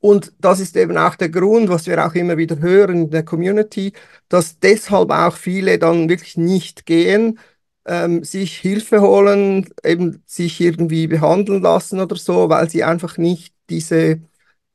Und 0.00 0.32
das 0.38 0.60
ist 0.60 0.76
eben 0.76 0.96
auch 0.96 1.14
der 1.16 1.28
Grund, 1.28 1.68
was 1.68 1.86
wir 1.86 2.04
auch 2.06 2.14
immer 2.14 2.38
wieder 2.38 2.58
hören 2.58 3.02
in 3.02 3.10
der 3.10 3.22
Community, 3.24 3.92
dass 4.28 4.58
deshalb 4.58 5.10
auch 5.10 5.36
viele 5.36 5.78
dann 5.78 6.08
wirklich 6.08 6.36
nicht 6.38 6.86
gehen, 6.86 7.38
ähm, 7.86 8.24
sich 8.24 8.58
Hilfe 8.58 9.00
holen, 9.02 9.68
eben 9.84 10.22
sich 10.26 10.60
irgendwie 10.60 11.06
behandeln 11.06 11.62
lassen 11.62 12.00
oder 12.00 12.16
so, 12.16 12.48
weil 12.48 12.70
sie 12.70 12.84
einfach 12.84 13.18
nicht 13.18 13.54
diese, 13.68 14.20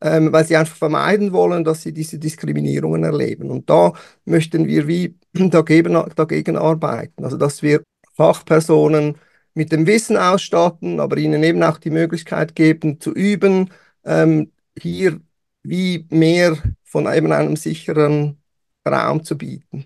ähm, 0.01 0.31
weil 0.33 0.45
sie 0.45 0.57
einfach 0.57 0.75
vermeiden 0.75 1.33
wollen, 1.33 1.63
dass 1.63 1.81
sie 1.83 1.93
diese 1.93 2.19
Diskriminierungen 2.19 3.03
erleben. 3.03 3.49
Und 3.51 3.69
da 3.69 3.93
möchten 4.25 4.67
wir 4.67 4.87
wie 4.87 5.15
dagegen, 5.33 5.97
dagegen 6.15 6.57
arbeiten, 6.57 7.23
also 7.23 7.37
dass 7.37 7.63
wir 7.63 7.83
Fachpersonen 8.15 9.17
mit 9.53 9.71
dem 9.71 9.87
Wissen 9.87 10.17
ausstatten, 10.17 10.99
aber 10.99 11.17
ihnen 11.17 11.43
eben 11.43 11.63
auch 11.63 11.77
die 11.77 11.89
Möglichkeit 11.89 12.55
geben 12.55 12.99
zu 12.99 13.13
üben, 13.13 13.71
ähm, 14.05 14.51
hier 14.79 15.19
wie 15.63 16.05
mehr 16.09 16.57
von 16.83 17.11
eben 17.11 17.31
einem 17.31 17.55
sicheren 17.55 18.37
Raum 18.87 19.23
zu 19.23 19.37
bieten. 19.37 19.85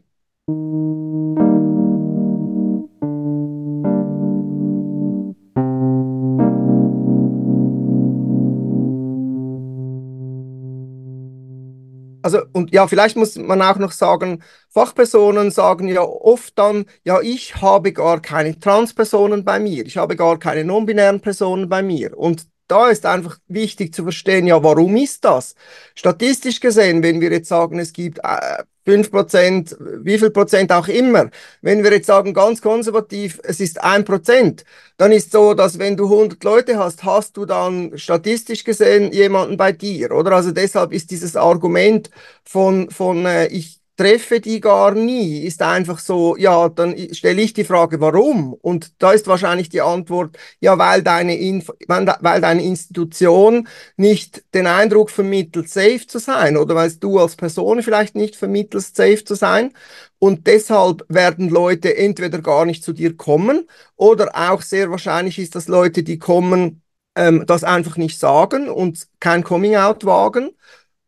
Also, 12.21 12.41
und 12.53 12.71
ja, 12.71 12.85
vielleicht 12.87 13.15
muss 13.17 13.37
man 13.37 13.61
auch 13.61 13.77
noch 13.77 13.91
sagen, 13.91 14.43
Fachpersonen 14.69 15.49
sagen 15.49 15.87
ja 15.87 16.01
oft 16.01 16.59
dann, 16.59 16.85
ja, 17.03 17.21
ich 17.21 17.59
habe 17.61 17.91
gar 17.91 18.21
keine 18.21 18.59
Transpersonen 18.59 19.43
bei 19.43 19.59
mir, 19.59 19.83
ich 19.85 19.97
habe 19.97 20.15
gar 20.15 20.37
keine 20.37 20.63
non-binären 20.63 21.21
Personen 21.21 21.69
bei 21.69 21.81
mir. 21.81 22.15
Und 22.15 22.45
da 22.69 22.89
ist 22.89 23.05
einfach 23.05 23.37
wichtig 23.47 23.93
zu 23.93 24.03
verstehen, 24.03 24.47
ja, 24.47 24.63
warum 24.63 24.95
ist 24.95 25.25
das? 25.25 25.55
Statistisch 25.95 26.59
gesehen, 26.59 27.03
wenn 27.03 27.19
wir 27.21 27.31
jetzt 27.31 27.49
sagen, 27.49 27.79
es 27.79 27.93
gibt 27.93 28.19
äh, 28.23 28.63
5 28.85 29.11
Prozent, 29.11 29.77
wie 29.79 30.17
viel 30.17 30.31
Prozent 30.31 30.71
auch 30.71 30.87
immer, 30.87 31.29
wenn 31.61 31.83
wir 31.83 31.91
jetzt 31.91 32.07
sagen, 32.07 32.33
ganz 32.33 32.61
konservativ, 32.61 33.39
es 33.43 33.59
ist 33.59 33.81
ein 33.83 34.05
Prozent, 34.05 34.63
dann 34.97 35.11
ist 35.11 35.31
so, 35.31 35.53
dass 35.53 35.77
wenn 35.79 35.97
du 35.97 36.05
100 36.05 36.43
Leute 36.43 36.77
hast, 36.79 37.03
hast 37.03 37.37
du 37.37 37.45
dann 37.45 37.97
statistisch 37.97 38.63
gesehen 38.63 39.11
jemanden 39.11 39.57
bei 39.57 39.71
dir, 39.71 40.11
oder? 40.11 40.31
Also 40.31 40.51
deshalb 40.51 40.91
ist 40.93 41.11
dieses 41.11 41.35
Argument 41.35 42.09
von, 42.43 42.89
von 42.89 43.25
äh, 43.25 43.47
ich 43.47 43.78
treffe 43.99 44.39
die 44.39 44.61
gar 44.61 44.93
nie, 44.93 45.39
ist 45.43 45.61
einfach 45.61 45.99
so, 45.99 46.37
ja, 46.37 46.69
dann 46.69 46.95
stelle 47.13 47.41
ich 47.41 47.51
die 47.53 47.65
Frage, 47.65 47.99
warum? 47.99 48.53
Und 48.53 48.93
da 49.01 49.11
ist 49.11 49.27
wahrscheinlich 49.27 49.67
die 49.67 49.81
Antwort, 49.81 50.37
ja, 50.61 50.77
weil 50.77 51.03
deine, 51.03 51.37
Inf 51.37 51.69
weil 51.87 52.39
deine 52.39 52.63
Institution 52.63 53.67
nicht 53.97 54.43
den 54.53 54.67
Eindruck 54.67 55.09
vermittelt, 55.09 55.69
safe 55.69 56.07
zu 56.07 56.17
sein 56.19 56.55
oder 56.55 56.75
weil 56.75 56.93
du 56.93 57.19
als 57.19 57.35
Person 57.35 57.83
vielleicht 57.83 58.15
nicht 58.15 58.37
vermittelst, 58.37 58.95
safe 58.95 59.25
zu 59.25 59.35
sein. 59.35 59.73
Und 60.17 60.47
deshalb 60.47 61.03
werden 61.09 61.49
Leute 61.49 61.97
entweder 61.97 62.41
gar 62.41 62.65
nicht 62.65 62.83
zu 62.85 62.93
dir 62.93 63.17
kommen 63.17 63.67
oder 63.97 64.31
auch 64.33 64.61
sehr 64.61 64.89
wahrscheinlich 64.91 65.39
ist, 65.39 65.55
dass 65.55 65.67
Leute, 65.67 66.03
die 66.03 66.19
kommen, 66.19 66.83
ähm, 67.15 67.45
das 67.45 67.65
einfach 67.65 67.97
nicht 67.97 68.17
sagen 68.17 68.69
und 68.69 69.07
kein 69.19 69.43
Coming-out 69.43 70.05
wagen. 70.05 70.51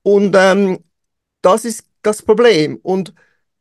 Und 0.03 0.35
ähm, 0.37 0.79
das 1.41 1.65
ist 1.65 1.85
das 2.03 2.21
Problem. 2.21 2.77
Und 2.81 3.13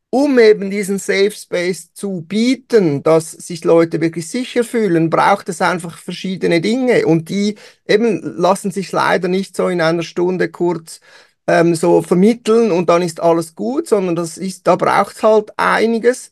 um 0.09 0.37
eben 0.39 0.69
diesen 0.69 0.99
Safe 0.99 1.31
Space 1.31 1.93
zu 1.93 2.21
bieten, 2.27 3.01
dass 3.03 3.31
sich 3.31 3.63
Leute 3.63 4.01
wirklich 4.01 4.27
sicher 4.27 4.63
fühlen, 4.65 5.09
braucht 5.09 5.47
es 5.49 5.61
einfach 5.61 5.97
verschiedene 5.97 6.59
Dinge. 6.61 7.07
Und 7.07 7.29
die 7.29 7.55
eben 7.87 8.21
lassen 8.37 8.71
sich 8.71 8.91
leider 8.91 9.29
nicht 9.29 9.55
so 9.55 9.69
in 9.69 9.81
einer 9.81 10.03
Stunde 10.03 10.49
kurz 10.49 10.99
ähm, 11.47 11.75
so 11.75 12.01
vermitteln 12.01 12.71
und 12.71 12.89
dann 12.89 13.01
ist 13.01 13.21
alles 13.21 13.55
gut, 13.55 13.87
sondern 13.87 14.15
das 14.15 14.37
ist, 14.37 14.67
da 14.67 14.75
braucht 14.75 15.15
es 15.15 15.23
halt 15.23 15.51
einiges. 15.57 16.31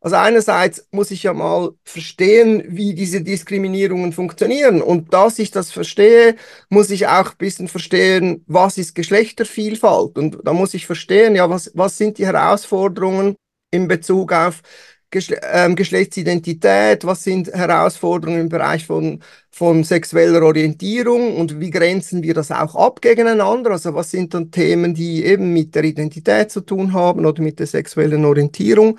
Also 0.00 0.14
einerseits 0.16 0.86
muss 0.92 1.10
ich 1.10 1.24
ja 1.24 1.34
mal 1.34 1.72
verstehen, 1.84 2.62
wie 2.68 2.94
diese 2.94 3.20
Diskriminierungen 3.20 4.12
funktionieren. 4.12 4.80
Und 4.80 5.12
dass 5.12 5.38
ich 5.40 5.50
das 5.50 5.72
verstehe, 5.72 6.36
muss 6.68 6.90
ich 6.90 7.08
auch 7.08 7.32
ein 7.32 7.36
bisschen 7.38 7.66
verstehen, 7.68 8.44
was 8.46 8.78
ist 8.78 8.94
Geschlechtervielfalt. 8.94 10.16
Und 10.16 10.38
da 10.44 10.52
muss 10.52 10.74
ich 10.74 10.86
verstehen, 10.86 11.34
ja, 11.34 11.50
was, 11.50 11.72
was 11.74 11.98
sind 11.98 12.18
die 12.18 12.26
Herausforderungen 12.26 13.34
in 13.72 13.88
Bezug 13.88 14.32
auf 14.32 14.62
Geschle 15.10 15.40
ähm, 15.42 15.74
Geschlechtsidentität, 15.74 17.04
was 17.06 17.24
sind 17.24 17.48
Herausforderungen 17.48 18.42
im 18.42 18.48
Bereich 18.50 18.84
von, 18.86 19.22
von 19.50 19.82
sexueller 19.82 20.42
Orientierung 20.42 21.36
und 21.36 21.60
wie 21.60 21.70
grenzen 21.70 22.22
wir 22.22 22.34
das 22.34 22.50
auch 22.50 22.74
ab 22.74 23.00
gegeneinander? 23.00 23.70
Also 23.70 23.94
was 23.94 24.10
sind 24.10 24.34
dann 24.34 24.50
Themen, 24.50 24.94
die 24.94 25.24
eben 25.24 25.54
mit 25.54 25.74
der 25.74 25.84
Identität 25.84 26.50
zu 26.50 26.60
tun 26.60 26.92
haben 26.92 27.24
oder 27.24 27.42
mit 27.42 27.58
der 27.58 27.66
sexuellen 27.66 28.26
Orientierung? 28.26 28.98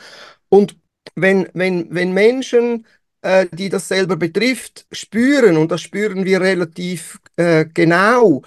Und 0.50 0.78
wenn, 1.16 1.48
wenn, 1.54 1.88
wenn 1.94 2.14
Menschen, 2.14 2.86
äh, 3.22 3.48
die 3.52 3.70
das 3.70 3.88
selber 3.88 4.16
betrifft, 4.16 4.86
spüren, 4.92 5.58
und 5.58 5.72
das 5.72 5.82
spüren 5.82 6.26
wir 6.26 6.42
relativ 6.42 7.20
äh, 7.36 7.66
genau, 7.74 8.42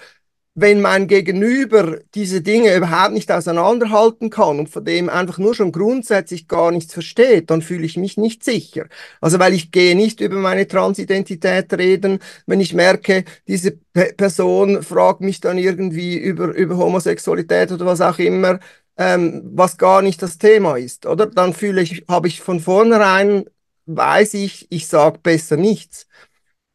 wenn 0.55 0.81
mein 0.81 1.07
Gegenüber 1.07 1.99
diese 2.13 2.41
Dinge 2.41 2.75
überhaupt 2.75 3.13
nicht 3.13 3.31
auseinanderhalten 3.31 4.29
kann 4.29 4.59
und 4.59 4.69
von 4.69 4.85
dem 4.85 5.09
einfach 5.09 5.39
nur 5.39 5.55
schon 5.55 5.71
grundsätzlich 5.71 6.47
gar 6.47 6.71
nichts 6.71 6.93
versteht, 6.93 7.49
dann 7.49 7.63
fühle 7.63 7.85
ich 7.85 7.97
mich 7.97 8.17
nicht 8.17 8.43
sicher. 8.43 8.85
Also 9.19 9.39
weil 9.39 9.53
ich 9.53 9.71
gehe 9.71 9.95
nicht 9.95 10.21
über 10.21 10.35
meine 10.35 10.67
Transidentität 10.67 11.73
reden, 11.73 12.19
wenn 12.45 12.59
ich 12.61 12.73
merke, 12.75 13.23
diese 13.47 13.71
Person 13.93 14.83
fragt 14.83 15.21
mich 15.21 15.39
dann 15.41 15.57
irgendwie 15.57 16.17
über, 16.17 16.53
über 16.53 16.77
Homosexualität 16.77 17.71
oder 17.71 17.87
was 17.87 18.01
auch 18.01 18.19
immer, 18.19 18.59
ähm, 18.97 19.41
was 19.53 19.77
gar 19.77 20.01
nicht 20.01 20.21
das 20.21 20.37
Thema 20.37 20.77
ist, 20.77 21.05
oder? 21.05 21.25
Dann 21.27 21.53
fühle 21.53 21.81
ich, 21.81 22.05
habe 22.09 22.27
ich 22.27 22.41
von 22.41 22.59
vornherein, 22.59 23.45
weiß 23.85 24.35
ich, 24.35 24.67
ich 24.71 24.87
sage 24.87 25.19
besser 25.19 25.57
nichts. 25.57 26.07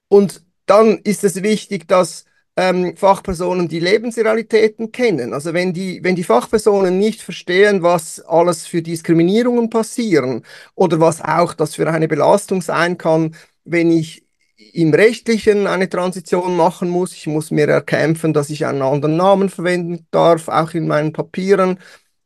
Und 0.09 0.45
dann 0.67 0.99
ist 0.99 1.25
es 1.25 1.43
wichtig, 1.43 1.89
dass 1.89 2.25
ähm, 2.57 2.97
Fachpersonen 2.97 3.69
die 3.69 3.81
Lebensrealitäten 3.81 4.91
kennen. 4.93 5.33
Also 5.33 5.55
wenn 5.55 5.73
die, 5.73 6.03
wenn 6.03 6.17
die 6.17 6.25
Fachpersonen 6.25 6.99
nicht 6.99 7.23
verstehen, 7.23 7.83
was 7.83 8.21
alles 8.21 8.67
für 8.67 8.83
Diskriminierungen 8.83 9.71
passieren 9.71 10.45
oder 10.75 11.01
was 11.01 11.21
auch 11.23 11.55
das 11.55 11.77
für 11.77 11.89
eine 11.89 12.09
Belastung 12.09 12.61
sein 12.63 12.99
kann, 12.99 13.37
wenn 13.65 13.91
ich 13.93 14.25
im 14.73 14.93
Rechtlichen 14.93 15.67
eine 15.67 15.89
Transition 15.89 16.57
machen 16.57 16.89
muss. 16.91 17.13
Ich 17.13 17.27
muss 17.29 17.51
mir 17.51 17.69
erkämpfen, 17.69 18.33
dass 18.33 18.51
ich 18.51 18.67
einen 18.67 18.83
anderen 18.83 19.17
Namen 19.17 19.49
verwenden 19.51 20.07
darf, 20.11 20.49
auch 20.49 20.75
in 20.75 20.89
meinen 20.89 21.13
Papieren. 21.13 21.79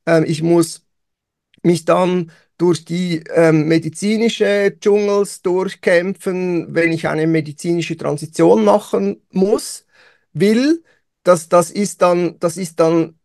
Ähm, 0.06 0.24
ich 0.26 0.42
muss 0.42 0.86
mich 1.62 1.84
dann 1.84 2.32
durch 2.58 2.84
die 2.84 3.24
ähm, 3.34 3.66
medizinische 3.68 4.76
Dschungels 4.80 5.42
durchkämpfen, 5.42 6.74
wenn 6.74 6.92
ich 6.92 7.08
eine 7.08 7.26
medizinische 7.26 7.96
Transition 7.96 8.64
machen 8.64 9.22
muss. 9.30 9.86
Will, 10.32 10.84
das, 11.24 11.48
das 11.48 11.70
ist 11.70 12.02
dann, 12.02 12.38
das 12.40 12.56
ist 12.56 12.80
dann, 12.80 13.18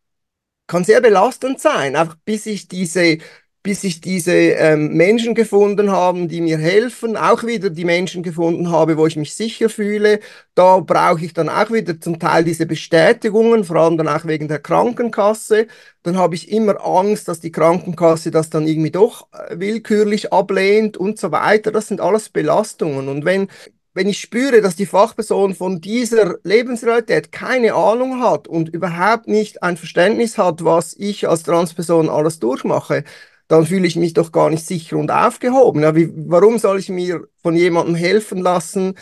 kann 0.68 0.84
sehr 0.84 1.02
belastend 1.02 1.60
sein, 1.62 1.96
einfach 1.96 2.16
bis 2.26 2.46
ich 2.46 2.68
diese, 2.68 3.20
bis 3.68 3.84
ich 3.84 4.00
diese 4.00 4.32
ähm, 4.32 4.94
Menschen 4.94 5.36
gefunden 5.36 5.92
habe, 5.92 6.26
die 6.28 6.40
mir 6.40 6.58
helfen, 6.58 7.18
auch 7.18 7.44
wieder 7.44 7.70
die 7.70 7.84
Menschen 7.84 8.24
gefunden 8.24 8.72
habe, 8.72 8.96
wo 8.96 9.06
ich 9.06 9.18
mich 9.18 9.34
sicher 9.34 9.68
fühle. 9.68 10.22
Da 10.56 10.80
brauche 10.80 11.26
ich 11.26 11.34
dann 11.34 11.50
auch 11.50 11.70
wieder 11.70 12.00
zum 12.00 12.18
Teil 12.18 12.46
diese 12.46 12.66
Bestätigungen, 12.66 13.66
vor 13.66 13.76
allem 13.76 13.98
dann 13.98 14.08
auch 14.08 14.24
wegen 14.24 14.48
der 14.48 14.60
Krankenkasse. 14.60 15.68
Dann 16.04 16.16
habe 16.16 16.36
ich 16.36 16.50
immer 16.50 16.80
Angst, 16.82 17.28
dass 17.28 17.42
die 17.42 17.52
Krankenkasse 17.52 18.32
das 18.32 18.50
dann 18.50 18.66
irgendwie 18.66 18.92
doch 18.92 19.28
äh, 19.34 19.60
willkürlich 19.60 20.32
ablehnt 20.32 20.96
und 20.96 21.20
so 21.20 21.34
weiter. 21.34 21.74
Das 21.74 21.90
sind 21.90 22.00
alles 22.00 22.30
Belastungen. 22.30 23.10
Und 23.10 23.26
wenn 23.26 23.50
wenn 23.98 24.08
ich 24.08 24.20
spüre, 24.20 24.62
dass 24.62 24.76
die 24.76 24.86
Fachperson 24.86 25.56
von 25.56 25.82
dieser 25.82 26.36
Lebensrealität 26.44 27.32
keine 27.32 27.74
Ahnung 27.74 28.22
hat 28.22 28.48
und 28.48 28.70
überhaupt 28.70 29.28
nicht 29.28 29.64
ein 29.64 29.76
Verständnis 29.76 30.38
hat, 30.38 30.64
was 30.64 30.94
ich 30.94 31.28
als 31.28 31.42
Transperson 31.42 32.08
alles 32.08 32.38
durchmache, 32.38 33.04
dann 33.48 33.66
fühle 33.66 33.88
ich 33.88 33.96
mich 33.96 34.14
doch 34.14 34.32
gar 34.32 34.50
nicht 34.50 34.66
sicher 34.66 34.98
und 34.98 35.12
aufgehoben. 35.12 35.82
Ja, 35.84 35.96
wie, 35.96 36.12
warum 36.16 36.58
soll 36.60 36.80
ich 36.80 36.90
mir 36.90 37.28
von 37.42 37.56
jemandem 37.56 37.96
helfen 37.96 38.40
lassen, 38.40 38.96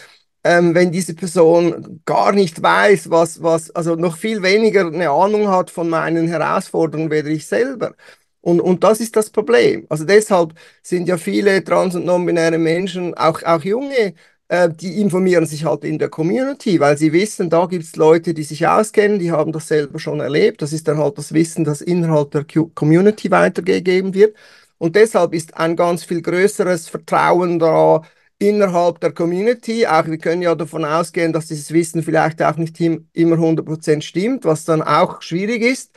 ähm, 0.44 0.76
wenn 0.76 0.92
diese 0.92 1.16
Person 1.16 2.02
gar 2.06 2.32
nicht 2.32 2.62
weiß, 2.62 3.10
was, 3.10 3.42
was, 3.42 3.72
also 3.72 3.96
noch 3.96 4.18
viel 4.18 4.44
weniger 4.44 4.86
eine 4.88 5.10
Ahnung 5.10 5.48
hat 5.50 5.72
von 5.72 5.90
meinen 5.90 6.28
Herausforderungen, 6.28 7.10
weder 7.12 7.30
ich 7.30 7.48
selber. 7.48 7.96
Und, 8.42 8.62
und 8.62 8.84
das 8.84 9.00
ist 9.00 9.16
das 9.16 9.32
Problem. 9.32 9.88
Also 9.90 10.06
deshalb 10.06 10.54
sind 10.84 11.08
ja 11.08 11.18
viele 11.18 11.64
trans- 11.64 11.96
und 11.96 12.06
non-binäre 12.06 12.60
Menschen, 12.60 13.16
auch, 13.16 13.42
auch 13.44 13.64
junge 13.64 14.14
äh, 14.48 14.70
die 14.70 15.02
informieren 15.02 15.46
sich 15.46 15.66
halt 15.66 15.84
in 15.84 15.98
der 16.00 16.10
Community, 16.10 16.80
weil 16.80 16.98
sie 16.98 17.14
wissen, 17.14 17.50
da 17.50 17.66
gibt 17.66 17.86
es 17.86 17.96
Leute, 17.96 18.34
die 18.34 18.44
sich 18.44 18.68
auskennen, 18.68 19.20
die 19.20 19.32
haben 19.32 19.52
das 19.52 19.68
selber 19.68 20.00
schon 20.00 20.20
erlebt. 20.20 20.62
Das 20.62 20.74
ist 20.74 20.88
dann 20.88 20.98
halt 20.98 21.18
das 21.18 21.34
Wissen, 21.34 21.64
das 21.64 21.82
innerhalb 21.82 22.32
der 22.32 22.46
Community 22.46 23.32
weitergegeben 23.32 24.14
wird. 24.14 24.36
Und 24.78 24.96
deshalb 24.96 25.34
ist 25.34 25.58
ein 25.58 25.76
ganz 25.76 26.04
viel 26.04 26.22
größeres 26.22 26.90
Vertrauen 26.90 27.60
da 27.60 28.02
innerhalb 28.38 29.00
der 29.00 29.14
Community. 29.14 29.88
Auch 29.88 30.06
wir 30.06 30.18
können 30.18 30.42
ja 30.42 30.54
davon 30.56 30.86
ausgehen, 30.86 31.34
dass 31.34 31.48
dieses 31.48 31.72
Wissen 31.72 32.04
vielleicht 32.04 32.42
auch 32.44 32.58
nicht 32.58 32.80
immer 32.80 33.38
100% 33.38 34.02
stimmt, 34.02 34.46
was 34.46 34.66
dann 34.66 34.82
auch 34.82 35.22
schwierig 35.22 35.64
ist. 35.64 35.96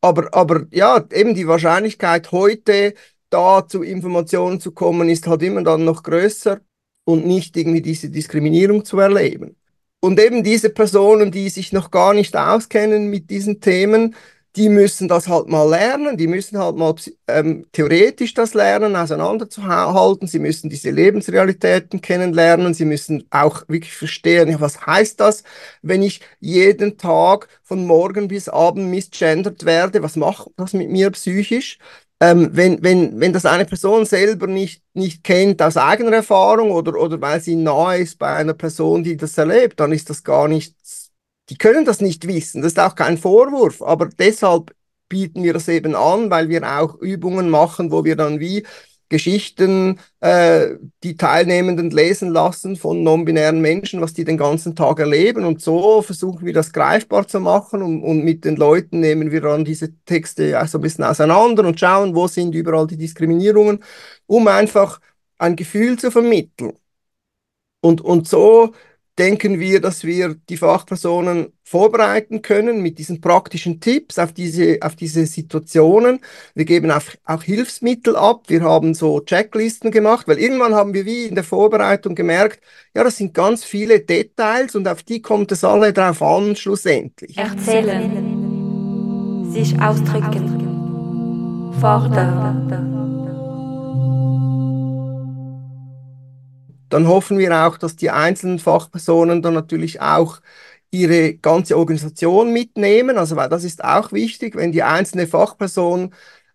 Aber, 0.00 0.32
aber 0.34 0.66
ja, 0.70 1.04
eben 1.12 1.34
die 1.34 1.48
Wahrscheinlichkeit 1.48 2.32
heute 2.32 2.94
da 3.28 3.66
zu 3.68 3.82
Informationen 3.82 4.60
zu 4.60 4.72
kommen, 4.72 5.08
ist 5.08 5.26
halt 5.26 5.42
immer 5.42 5.62
dann 5.62 5.84
noch 5.84 6.02
größer 6.02 6.60
und 7.04 7.26
nicht 7.26 7.56
irgendwie 7.56 7.82
diese 7.82 8.10
Diskriminierung 8.10 8.84
zu 8.84 8.98
erleben. 8.98 9.56
Und 10.00 10.18
eben 10.20 10.42
diese 10.42 10.70
Personen, 10.70 11.30
die 11.30 11.48
sich 11.50 11.72
noch 11.72 11.90
gar 11.90 12.14
nicht 12.14 12.36
auskennen 12.36 13.08
mit 13.10 13.28
diesen 13.30 13.60
Themen, 13.60 14.14
die 14.56 14.68
müssen 14.68 15.06
das 15.06 15.28
halt 15.28 15.46
mal 15.48 15.68
lernen, 15.68 16.16
die 16.16 16.26
müssen 16.26 16.58
halt 16.58 16.74
mal 16.76 16.94
ähm, 17.28 17.66
theoretisch 17.72 18.34
das 18.34 18.54
lernen, 18.54 18.96
auseinanderzuhalten, 18.96 20.26
sie 20.26 20.40
müssen 20.40 20.68
diese 20.70 20.90
Lebensrealitäten 20.90 22.00
kennenlernen, 22.00 22.74
sie 22.74 22.84
müssen 22.84 23.24
auch 23.30 23.62
wirklich 23.68 23.92
verstehen, 23.92 24.56
was 24.60 24.84
heißt 24.86 25.20
das, 25.20 25.44
wenn 25.82 26.02
ich 26.02 26.20
jeden 26.40 26.96
Tag 26.98 27.48
von 27.62 27.86
morgen 27.86 28.26
bis 28.28 28.48
abend 28.48 28.88
misgendert 28.90 29.64
werde, 29.64 30.02
was 30.02 30.16
macht 30.16 30.48
das 30.56 30.72
mit 30.72 30.90
mir 30.90 31.10
psychisch? 31.12 31.78
Ähm, 32.20 32.50
wenn, 32.52 32.82
wenn, 32.82 33.18
wenn 33.18 33.32
das 33.32 33.46
eine 33.46 33.64
Person 33.64 34.04
selber 34.04 34.46
nicht, 34.46 34.82
nicht 34.92 35.24
kennt 35.24 35.62
aus 35.62 35.76
eigener 35.78 36.16
Erfahrung 36.16 36.70
oder, 36.70 36.94
oder 37.00 37.20
weil 37.20 37.40
sie 37.40 37.56
nahe 37.56 37.98
ist 37.98 38.18
bei 38.18 38.34
einer 38.34 38.52
Person, 38.54 39.02
die 39.02 39.16
das 39.16 39.38
erlebt, 39.38 39.80
dann 39.80 39.92
ist 39.92 40.10
das 40.10 40.22
gar 40.22 40.46
nicht, 40.46 40.76
die 41.48 41.56
können 41.56 41.84
das 41.86 42.00
nicht 42.00 42.26
wissen. 42.26 42.60
Das 42.62 42.72
ist 42.72 42.78
auch 42.78 42.94
kein 42.94 43.16
Vorwurf, 43.16 43.80
aber 43.80 44.06
deshalb 44.06 44.74
bieten 45.08 45.42
wir 45.42 45.54
das 45.54 45.66
eben 45.68 45.96
an, 45.96 46.30
weil 46.30 46.48
wir 46.50 46.62
auch 46.78 46.94
Übungen 47.00 47.48
machen, 47.48 47.90
wo 47.90 48.04
wir 48.04 48.16
dann 48.16 48.38
wie 48.38 48.66
Geschichten 49.10 50.00
äh, 50.20 50.76
die 51.02 51.16
Teilnehmenden 51.18 51.90
lesen 51.90 52.30
lassen 52.30 52.76
von 52.76 53.02
non-binären 53.02 53.60
Menschen, 53.60 54.00
was 54.00 54.14
die 54.14 54.24
den 54.24 54.38
ganzen 54.38 54.74
Tag 54.74 55.00
erleben. 55.00 55.44
Und 55.44 55.60
so 55.60 56.00
versuchen 56.00 56.46
wir 56.46 56.54
das 56.54 56.72
greifbar 56.72 57.28
zu 57.28 57.40
machen 57.40 57.82
und, 57.82 58.02
und 58.02 58.24
mit 58.24 58.44
den 58.46 58.56
Leuten 58.56 59.00
nehmen 59.00 59.30
wir 59.32 59.42
dann 59.42 59.64
diese 59.66 59.94
Texte 60.04 60.46
ja 60.46 60.66
so 60.66 60.78
ein 60.78 60.82
bisschen 60.82 61.04
auseinander 61.04 61.66
und 61.66 61.78
schauen, 61.78 62.14
wo 62.14 62.26
sind 62.28 62.54
überall 62.54 62.86
die 62.86 62.96
Diskriminierungen, 62.96 63.84
um 64.26 64.48
einfach 64.48 65.00
ein 65.38 65.56
Gefühl 65.56 65.98
zu 65.98 66.10
vermitteln. 66.10 66.72
Und, 67.80 68.00
und 68.00 68.28
so 68.28 68.72
denken 69.20 69.60
wir, 69.60 69.80
dass 69.82 70.02
wir 70.04 70.34
die 70.48 70.56
Fachpersonen 70.56 71.52
vorbereiten 71.62 72.40
können 72.40 72.80
mit 72.80 72.98
diesen 72.98 73.20
praktischen 73.20 73.78
Tipps 73.78 74.18
auf 74.18 74.32
diese, 74.32 74.78
auf 74.80 74.96
diese 74.96 75.26
Situationen. 75.26 76.20
Wir 76.54 76.64
geben 76.64 76.90
auch, 76.90 77.02
auch 77.26 77.42
Hilfsmittel 77.42 78.16
ab. 78.16 78.44
Wir 78.48 78.62
haben 78.62 78.94
so 78.94 79.20
Checklisten 79.20 79.90
gemacht, 79.90 80.26
weil 80.26 80.38
irgendwann 80.38 80.74
haben 80.74 80.94
wir 80.94 81.04
wie 81.04 81.26
in 81.26 81.34
der 81.34 81.44
Vorbereitung 81.44 82.14
gemerkt, 82.14 82.60
ja, 82.94 83.04
das 83.04 83.18
sind 83.18 83.34
ganz 83.34 83.62
viele 83.62 84.00
Details 84.00 84.74
und 84.74 84.88
auf 84.88 85.02
die 85.02 85.20
kommt 85.20 85.52
es 85.52 85.64
alle 85.64 85.92
drauf 85.92 86.22
an, 86.22 86.56
schlussendlich. 86.56 87.36
Erzählen, 87.36 88.24
sich 89.52 89.78
ausdrücken, 89.82 91.74
fordern 91.78 92.99
dann 96.90 97.08
hoffen 97.08 97.38
wir 97.38 97.66
auch, 97.66 97.78
dass 97.78 97.96
die 97.96 98.10
einzelnen 98.10 98.58
Fachpersonen 98.58 99.42
dann 99.42 99.54
natürlich 99.54 100.00
auch 100.00 100.40
ihre 100.90 101.34
ganze 101.34 101.76
Organisation 101.78 102.52
mitnehmen. 102.52 103.18
Also, 103.18 103.36
weil 103.36 103.48
das 103.48 103.64
ist 103.64 103.84
auch 103.84 104.12
wichtig, 104.12 104.56
wenn 104.56 104.72
die 104.72 104.82
einzelne 104.82 105.26
Fachperson 105.26 106.14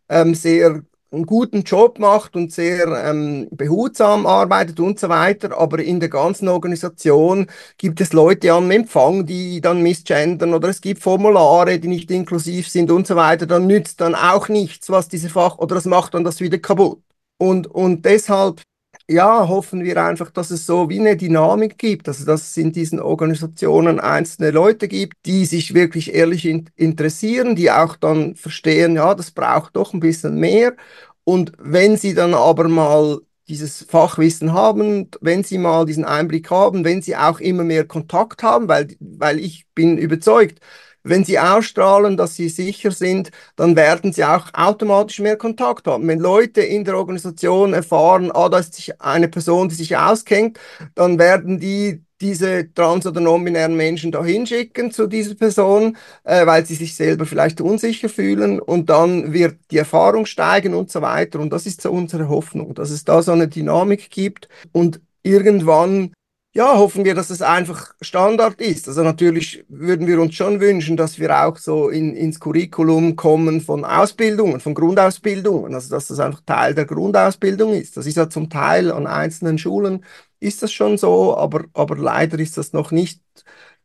ähm, 0.09 0.35
sehr 0.35 0.81
einen 1.11 1.25
guten 1.25 1.63
Job 1.63 1.99
macht 1.99 2.35
und 2.35 2.51
sehr 2.51 2.87
ähm, 3.05 3.47
behutsam 3.51 4.25
arbeitet 4.25 4.79
und 4.79 4.99
so 4.99 5.09
weiter, 5.09 5.57
aber 5.57 5.79
in 5.79 5.99
der 5.99 6.09
ganzen 6.09 6.47
Organisation 6.47 7.47
gibt 7.77 8.01
es 8.01 8.13
Leute 8.13 8.51
am 8.51 8.69
Empfang, 8.71 9.25
die 9.25 9.61
dann 9.61 9.81
missgendern 9.81 10.53
oder 10.53 10.69
es 10.69 10.81
gibt 10.81 11.01
Formulare, 11.01 11.79
die 11.79 11.87
nicht 11.87 12.11
inklusiv 12.11 12.67
sind 12.69 12.91
und 12.91 13.07
so 13.07 13.15
weiter, 13.15 13.45
dann 13.45 13.67
nützt 13.67 14.01
dann 14.01 14.15
auch 14.15 14.49
nichts, 14.49 14.89
was 14.89 15.07
diese 15.07 15.29
Fach 15.29 15.57
oder 15.57 15.75
das 15.75 15.85
macht 15.85 16.13
dann 16.13 16.23
das 16.23 16.39
wieder 16.41 16.59
kaputt. 16.59 17.01
Und, 17.37 17.67
und 17.67 18.05
deshalb 18.05 18.61
ja, 19.09 19.47
hoffen 19.47 19.83
wir 19.83 20.03
einfach, 20.03 20.31
dass 20.31 20.49
es 20.51 20.65
so 20.65 20.89
wie 20.89 20.99
eine 20.99 21.15
Dynamik 21.15 21.77
gibt, 21.77 22.07
also 22.07 22.25
dass 22.25 22.41
es 22.49 22.57
in 22.57 22.71
diesen 22.71 22.99
Organisationen 22.99 23.99
einzelne 23.99 24.51
Leute 24.51 24.87
gibt, 24.87 25.13
die 25.25 25.45
sich 25.45 25.73
wirklich 25.75 26.13
ehrlich 26.15 26.45
in 26.45 26.69
interessieren, 26.75 27.55
die 27.55 27.69
auch 27.71 27.95
dann 27.97 28.35
verstehen, 28.35 28.95
ja, 28.95 29.13
das 29.13 29.31
braucht 29.31 29.75
doch 29.75 29.93
ein 29.93 29.99
bisschen 29.99 30.39
mehr. 30.39 30.75
Und 31.23 31.51
wenn 31.59 31.97
sie 31.97 32.13
dann 32.15 32.33
aber 32.33 32.67
mal 32.67 33.19
dieses 33.47 33.83
Fachwissen 33.83 34.53
haben, 34.53 35.09
wenn 35.21 35.43
sie 35.43 35.59
mal 35.59 35.85
diesen 35.85 36.05
Einblick 36.05 36.49
haben, 36.49 36.83
wenn 36.83 37.01
sie 37.03 37.15
auch 37.15 37.39
immer 37.39 37.63
mehr 37.63 37.85
Kontakt 37.85 38.41
haben, 38.43 38.67
weil, 38.67 38.95
weil 38.99 39.39
ich 39.39 39.67
bin 39.75 39.97
überzeugt, 39.99 40.59
wenn 41.05 41.23
sie 41.23 41.39
ausstrahlen, 41.39 42.17
dass 42.17 42.35
sie 42.35 42.49
sicher 42.49 42.91
sind, 42.91 43.31
dann 43.55 43.75
werden 43.75 44.11
sie 44.11 44.23
auch 44.23 44.47
automatisch 44.53 45.19
mehr 45.19 45.37
Kontakt 45.37 45.87
haben. 45.87 46.07
Wenn 46.07 46.19
Leute 46.19 46.61
in 46.61 46.83
der 46.83 46.97
Organisation 46.97 47.73
erfahren, 47.73 48.31
ah, 48.33 48.49
da 48.49 48.57
ist 48.57 48.93
eine 48.99 49.27
Person, 49.27 49.69
die 49.69 49.75
sich 49.75 49.95
auskennt, 49.95 50.59
dann 50.95 51.19
werden 51.19 51.59
die 51.59 52.01
diese 52.21 52.73
trans- 52.73 53.05
oder 53.05 53.19
non-binären 53.19 53.75
Menschen 53.75 54.11
da 54.11 54.23
hinschicken 54.23 54.91
zu 54.91 55.07
dieser 55.07 55.35
Person, 55.35 55.97
äh, 56.23 56.45
weil 56.45 56.65
sie 56.65 56.75
sich 56.75 56.95
selber 56.95 57.25
vielleicht 57.25 57.61
unsicher 57.61 58.09
fühlen 58.09 58.59
und 58.59 58.89
dann 58.89 59.33
wird 59.33 59.57
die 59.71 59.77
Erfahrung 59.77 60.25
steigen 60.25 60.73
und 60.73 60.89
so 60.89 61.01
weiter. 61.01 61.39
Und 61.39 61.51
das 61.51 61.65
ist 61.65 61.81
so 61.81 61.91
unsere 61.91 62.29
Hoffnung, 62.29 62.73
dass 62.73 62.89
es 62.89 63.03
da 63.03 63.21
so 63.21 63.33
eine 63.33 63.47
Dynamik 63.47 64.09
gibt 64.09 64.47
und 64.71 65.01
irgendwann 65.23 66.13
ja, 66.55 66.77
hoffen 66.77 67.03
wir, 67.03 67.15
dass 67.15 67.29
es 67.29 67.41
einfach 67.41 67.93
Standard 68.01 68.61
ist. 68.61 68.87
Also 68.87 69.03
natürlich 69.03 69.65
würden 69.67 70.07
wir 70.07 70.21
uns 70.21 70.35
schon 70.35 70.61
wünschen, 70.61 70.95
dass 70.95 71.19
wir 71.19 71.45
auch 71.45 71.57
so 71.57 71.89
in, 71.89 72.15
ins 72.15 72.39
Curriculum 72.39 73.17
kommen 73.17 73.59
von 73.61 73.83
Ausbildungen, 73.83 74.61
von 74.61 74.73
Grundausbildungen, 74.73 75.73
also 75.73 75.89
dass 75.89 76.07
das 76.07 76.19
einfach 76.19 76.41
Teil 76.45 76.73
der 76.73 76.85
Grundausbildung 76.85 77.73
ist. 77.73 77.97
Das 77.97 78.05
ist 78.07 78.15
ja 78.15 78.29
zum 78.29 78.49
Teil 78.49 78.91
an 78.91 79.05
einzelnen 79.05 79.57
Schulen 79.57 80.05
ist 80.39 80.63
das 80.63 80.71
schon 80.71 80.97
so, 80.97 81.35
aber, 81.37 81.65
aber 81.73 81.97
leider 81.97 82.39
ist 82.39 82.57
das 82.57 82.73
noch 82.73 82.91
nicht 82.91 83.21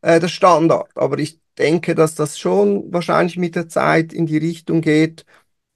äh, 0.03 0.21
der 0.21 0.29
Standard. 0.29 0.91
Aber 0.97 1.19
ich 1.19 1.41
denke, 1.59 1.95
dass 1.95 2.15
das 2.15 2.39
schon 2.39 2.93
wahrscheinlich 2.93 3.37
mit 3.39 3.57
der 3.57 3.69
Zeit 3.69 4.13
in 4.13 4.27
die 4.27 4.39
Richtung 4.39 4.81
geht, 4.81 5.25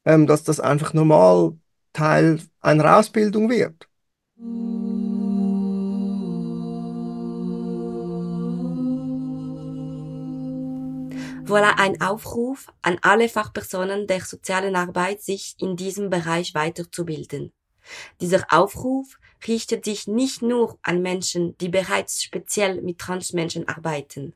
ähm, 0.05 0.27
dass 0.27 0.45
das 0.45 0.61
einfach 0.61 0.95
normal 0.95 1.57
Teil 1.93 2.41
einer 2.61 2.99
Ausbildung 2.99 3.51
wird. 3.51 3.89
Voilà 11.47 11.75
ein 11.77 12.01
Aufruf 12.01 12.73
an 12.81 12.99
alle 13.03 13.29
Fachpersonen 13.29 14.07
der 14.07 14.23
sozialen 14.23 14.77
Arbeit, 14.77 15.21
sich 15.21 15.55
in 15.59 15.77
diesem 15.77 16.09
Bereich 16.09 16.55
weiterzubilden. 16.55 17.53
Dieser 18.23 18.47
Aufruf 18.49 19.19
richtet 19.47 19.85
sich 19.85 20.07
nicht 20.07 20.41
nur 20.41 20.79
an 20.81 21.03
Menschen, 21.03 21.55
die 21.59 21.69
bereits 21.69 22.23
speziell 22.23 22.81
mit 22.81 22.99
Transmenschen 22.99 23.69
arbeiten. 23.69 24.33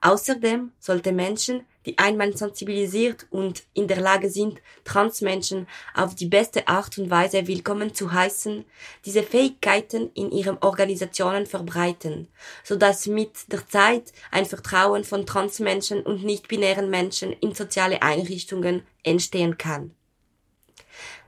Außerdem 0.00 0.72
sollte 0.78 1.12
Menschen, 1.12 1.66
die 1.88 1.96
einmal 1.96 2.36
sensibilisiert 2.36 3.26
und 3.30 3.62
in 3.72 3.88
der 3.88 3.98
Lage 4.00 4.28
sind, 4.28 4.60
Transmenschen 4.84 5.66
auf 5.94 6.14
die 6.14 6.26
beste 6.26 6.68
Art 6.68 6.98
und 6.98 7.10
Weise 7.10 7.46
willkommen 7.46 7.94
zu 7.94 8.12
heißen, 8.12 8.66
diese 9.06 9.22
Fähigkeiten 9.22 10.10
in 10.12 10.30
ihren 10.30 10.58
Organisationen 10.58 11.46
verbreiten, 11.46 12.28
so 12.62 12.76
dass 12.76 13.06
mit 13.06 13.50
der 13.50 13.66
Zeit 13.66 14.12
ein 14.30 14.44
Vertrauen 14.44 15.02
von 15.02 15.24
Transmenschen 15.24 16.02
und 16.02 16.24
nicht-binären 16.24 16.90
Menschen 16.90 17.32
in 17.32 17.54
soziale 17.54 18.02
Einrichtungen 18.02 18.82
entstehen 19.02 19.56
kann. 19.56 19.92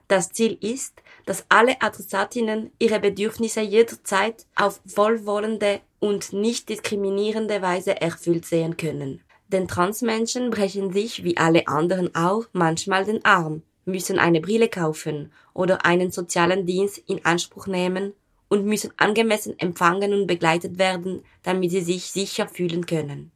Das 0.09 0.31
Ziel 0.31 0.59
ist, 0.61 1.03
dass 1.25 1.46
alle 1.49 1.81
Adressatinnen 1.81 2.70
ihre 2.79 3.01
Bedürfnisse 3.01 3.62
jederzeit 3.62 4.44
auf 4.57 4.81
wohlwollende 4.85 5.81
und 6.01 6.35
nicht 6.35 6.68
diskriminierende 6.68 7.62
Weise 7.62 7.99
erfüllt 7.99 8.44
sehen 8.44 8.77
können. 8.77 9.23
Denn 9.53 9.67
Transmenschen 9.67 10.51
brechen 10.51 10.93
sich 10.93 11.25
wie 11.25 11.37
alle 11.37 11.67
anderen 11.67 12.15
auch 12.15 12.45
manchmal 12.53 13.05
den 13.05 13.25
Arm, 13.25 13.63
müssen 13.85 14.21
eine 14.21 14.41
Brille 14.41 14.69
kaufen 14.69 15.33
oder 15.55 15.85
einen 15.85 16.13
sozialen 16.13 16.67
Dienst 16.67 17.03
in 17.09 17.25
Anspruch 17.25 17.67
nehmen 17.67 18.13
und 18.49 18.65
müssen 18.65 18.93
angemessen 18.97 19.59
empfangen 19.59 20.15
und 20.15 20.29
begleitet 20.29 20.79
werden, 20.79 21.25
damit 21.43 21.73
sie 21.73 21.81
sich 21.81 22.13
sicher 22.13 22.47
fühlen 22.47 22.87
können. 22.87 23.33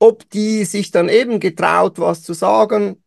Ob 0.00 0.28
die 0.30 0.64
sich 0.64 0.90
dann 0.90 1.08
eben 1.08 1.38
getraut, 1.38 2.00
was 2.00 2.24
zu 2.24 2.32
sagen, 2.32 3.02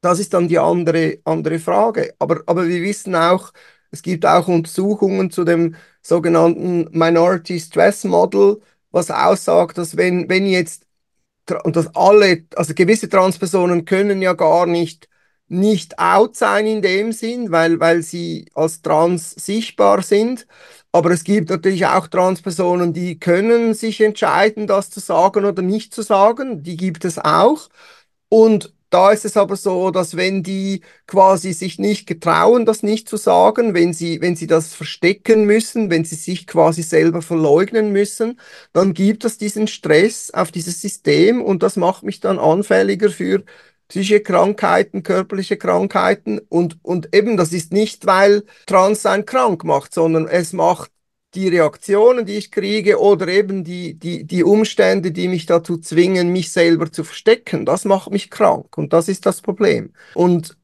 das 0.00 0.18
ist 0.18 0.34
dann 0.34 0.48
die 0.48 0.58
andere, 0.58 1.18
andere 1.24 1.60
Frage. 1.60 2.14
Aber, 2.18 2.42
aber 2.46 2.66
wir 2.66 2.82
wissen 2.82 3.14
auch, 3.14 3.52
es 3.96 4.02
gibt 4.02 4.26
auch 4.26 4.46
Untersuchungen 4.48 5.30
zu 5.30 5.44
dem 5.44 5.74
sogenannten 6.02 6.88
Minority 6.92 7.58
Stress 7.58 8.04
Model, 8.04 8.60
was 8.90 9.10
aussagt, 9.10 9.78
dass 9.78 9.96
wenn, 9.96 10.28
wenn 10.28 10.46
jetzt, 10.46 10.86
und 11.64 11.76
dass 11.76 11.94
alle, 11.96 12.44
also 12.56 12.74
gewisse 12.74 13.08
Transpersonen 13.08 13.84
können 13.86 14.20
ja 14.22 14.34
gar 14.34 14.66
nicht, 14.66 15.08
nicht 15.48 15.98
out 15.98 16.36
sein 16.36 16.66
in 16.66 16.82
dem 16.82 17.12
Sinn, 17.12 17.52
weil, 17.52 17.80
weil 17.80 18.02
sie 18.02 18.50
als 18.54 18.82
trans 18.82 19.30
sichtbar 19.30 20.02
sind. 20.02 20.46
Aber 20.92 21.10
es 21.10 21.24
gibt 21.24 21.50
natürlich 21.50 21.86
auch 21.86 22.08
Transpersonen, 22.08 22.92
die 22.92 23.18
können 23.18 23.74
sich 23.74 24.00
entscheiden, 24.00 24.66
das 24.66 24.90
zu 24.90 25.00
sagen 25.00 25.44
oder 25.46 25.62
nicht 25.62 25.94
zu 25.94 26.02
sagen. 26.02 26.62
Die 26.62 26.76
gibt 26.76 27.04
es 27.04 27.18
auch. 27.18 27.68
Und 28.28 28.74
da 28.90 29.10
ist 29.10 29.24
es 29.24 29.36
aber 29.36 29.56
so, 29.56 29.90
dass 29.90 30.16
wenn 30.16 30.42
die 30.42 30.82
quasi 31.06 31.52
sich 31.52 31.78
nicht 31.78 32.06
getrauen, 32.06 32.64
das 32.64 32.82
nicht 32.82 33.08
zu 33.08 33.16
sagen, 33.16 33.74
wenn 33.74 33.92
sie, 33.92 34.20
wenn 34.20 34.36
sie 34.36 34.46
das 34.46 34.74
verstecken 34.74 35.44
müssen, 35.44 35.90
wenn 35.90 36.04
sie 36.04 36.14
sich 36.14 36.46
quasi 36.46 36.82
selber 36.82 37.20
verleugnen 37.20 37.92
müssen, 37.92 38.38
dann 38.72 38.94
gibt 38.94 39.24
es 39.24 39.38
diesen 39.38 39.66
Stress 39.66 40.30
auf 40.30 40.52
dieses 40.52 40.80
System 40.80 41.42
und 41.42 41.62
das 41.62 41.76
macht 41.76 42.04
mich 42.04 42.20
dann 42.20 42.38
anfälliger 42.38 43.10
für 43.10 43.44
psychische 43.88 44.20
Krankheiten, 44.20 45.02
körperliche 45.02 45.56
Krankheiten 45.56 46.38
und, 46.48 46.78
und 46.82 47.14
eben 47.14 47.36
das 47.36 47.52
ist 47.52 47.72
nicht, 47.72 48.06
weil 48.06 48.44
Transsein 48.66 49.26
krank 49.26 49.64
macht, 49.64 49.94
sondern 49.94 50.26
es 50.28 50.52
macht 50.52 50.90
die 51.36 51.48
Reaktionen, 51.48 52.26
die 52.26 52.34
ich 52.36 52.50
kriege 52.50 52.98
oder 53.00 53.28
eben 53.28 53.62
die, 53.64 53.94
die, 53.94 54.24
die 54.24 54.42
Umstände, 54.42 55.12
die 55.12 55.28
mich 55.28 55.46
dazu 55.46 55.78
zwingen, 55.78 56.32
mich 56.32 56.50
selber 56.52 56.90
zu 56.90 57.04
verstecken, 57.04 57.66
das 57.66 57.84
macht 57.84 58.10
mich 58.10 58.30
krank 58.30 58.76
und 58.78 58.92
das 58.92 59.08
ist 59.08 59.26
das 59.26 59.42
Problem. 59.42 59.92
Und 60.14 60.56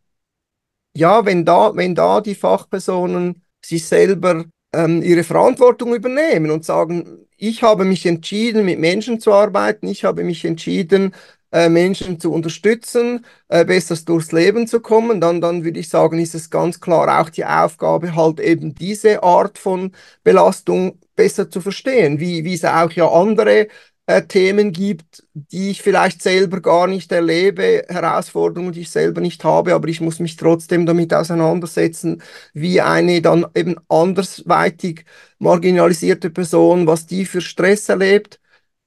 ja, 0.94 1.24
wenn 1.24 1.44
da, 1.44 1.74
wenn 1.76 1.94
da 1.94 2.20
die 2.20 2.34
Fachpersonen 2.34 3.42
sich 3.64 3.86
selber 3.86 4.44
ähm, 4.74 5.02
ihre 5.02 5.24
Verantwortung 5.24 5.94
übernehmen 5.94 6.50
und 6.50 6.64
sagen, 6.64 7.26
ich 7.36 7.62
habe 7.62 7.84
mich 7.84 8.06
entschieden, 8.06 8.64
mit 8.64 8.78
Menschen 8.78 9.20
zu 9.20 9.32
arbeiten, 9.32 9.86
ich 9.88 10.04
habe 10.04 10.24
mich 10.24 10.44
entschieden, 10.44 11.14
äh, 11.52 11.68
Menschen 11.68 12.18
zu 12.20 12.32
unterstützen, 12.32 13.24
äh, 13.48 13.64
besser 13.64 13.96
durchs 14.04 14.32
Leben 14.32 14.66
zu 14.66 14.80
kommen, 14.80 15.20
dann, 15.20 15.40
dann 15.40 15.64
würde 15.64 15.80
ich 15.80 15.88
sagen, 15.88 16.18
ist 16.18 16.34
es 16.34 16.50
ganz 16.50 16.80
klar 16.80 17.20
auch 17.20 17.30
die 17.30 17.44
Aufgabe, 17.44 18.14
halt 18.16 18.40
eben 18.40 18.74
diese 18.74 19.22
Art 19.22 19.58
von 19.58 19.92
Belastung 20.24 20.98
besser 21.16 21.50
zu 21.50 21.60
verstehen, 21.60 22.20
wie, 22.20 22.44
wie 22.44 22.54
es 22.54 22.64
auch 22.64 22.90
ja 22.92 23.08
andere 23.10 23.68
äh, 24.06 24.22
Themen 24.22 24.72
gibt, 24.72 25.24
die 25.34 25.70
ich 25.70 25.82
vielleicht 25.82 26.22
selber 26.22 26.60
gar 26.60 26.86
nicht 26.86 27.12
erlebe, 27.12 27.84
Herausforderungen, 27.88 28.72
die 28.72 28.80
ich 28.80 28.90
selber 28.90 29.20
nicht 29.20 29.44
habe, 29.44 29.74
aber 29.74 29.88
ich 29.88 30.00
muss 30.00 30.18
mich 30.18 30.36
trotzdem 30.36 30.86
damit 30.86 31.14
auseinandersetzen, 31.14 32.22
wie 32.52 32.80
eine 32.80 33.22
dann 33.22 33.46
eben 33.54 33.76
andersweitig 33.88 35.04
marginalisierte 35.38 36.30
Person, 36.30 36.86
was 36.86 37.06
die 37.06 37.24
für 37.26 37.40
Stress 37.40 37.88
erlebt. 37.88 38.40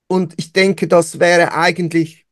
Und 0.07 0.33
ich 0.37 0.53
denke, 0.53 0.87
das 0.87 1.19
wäre 1.19 1.53
eigentlich 1.53 2.24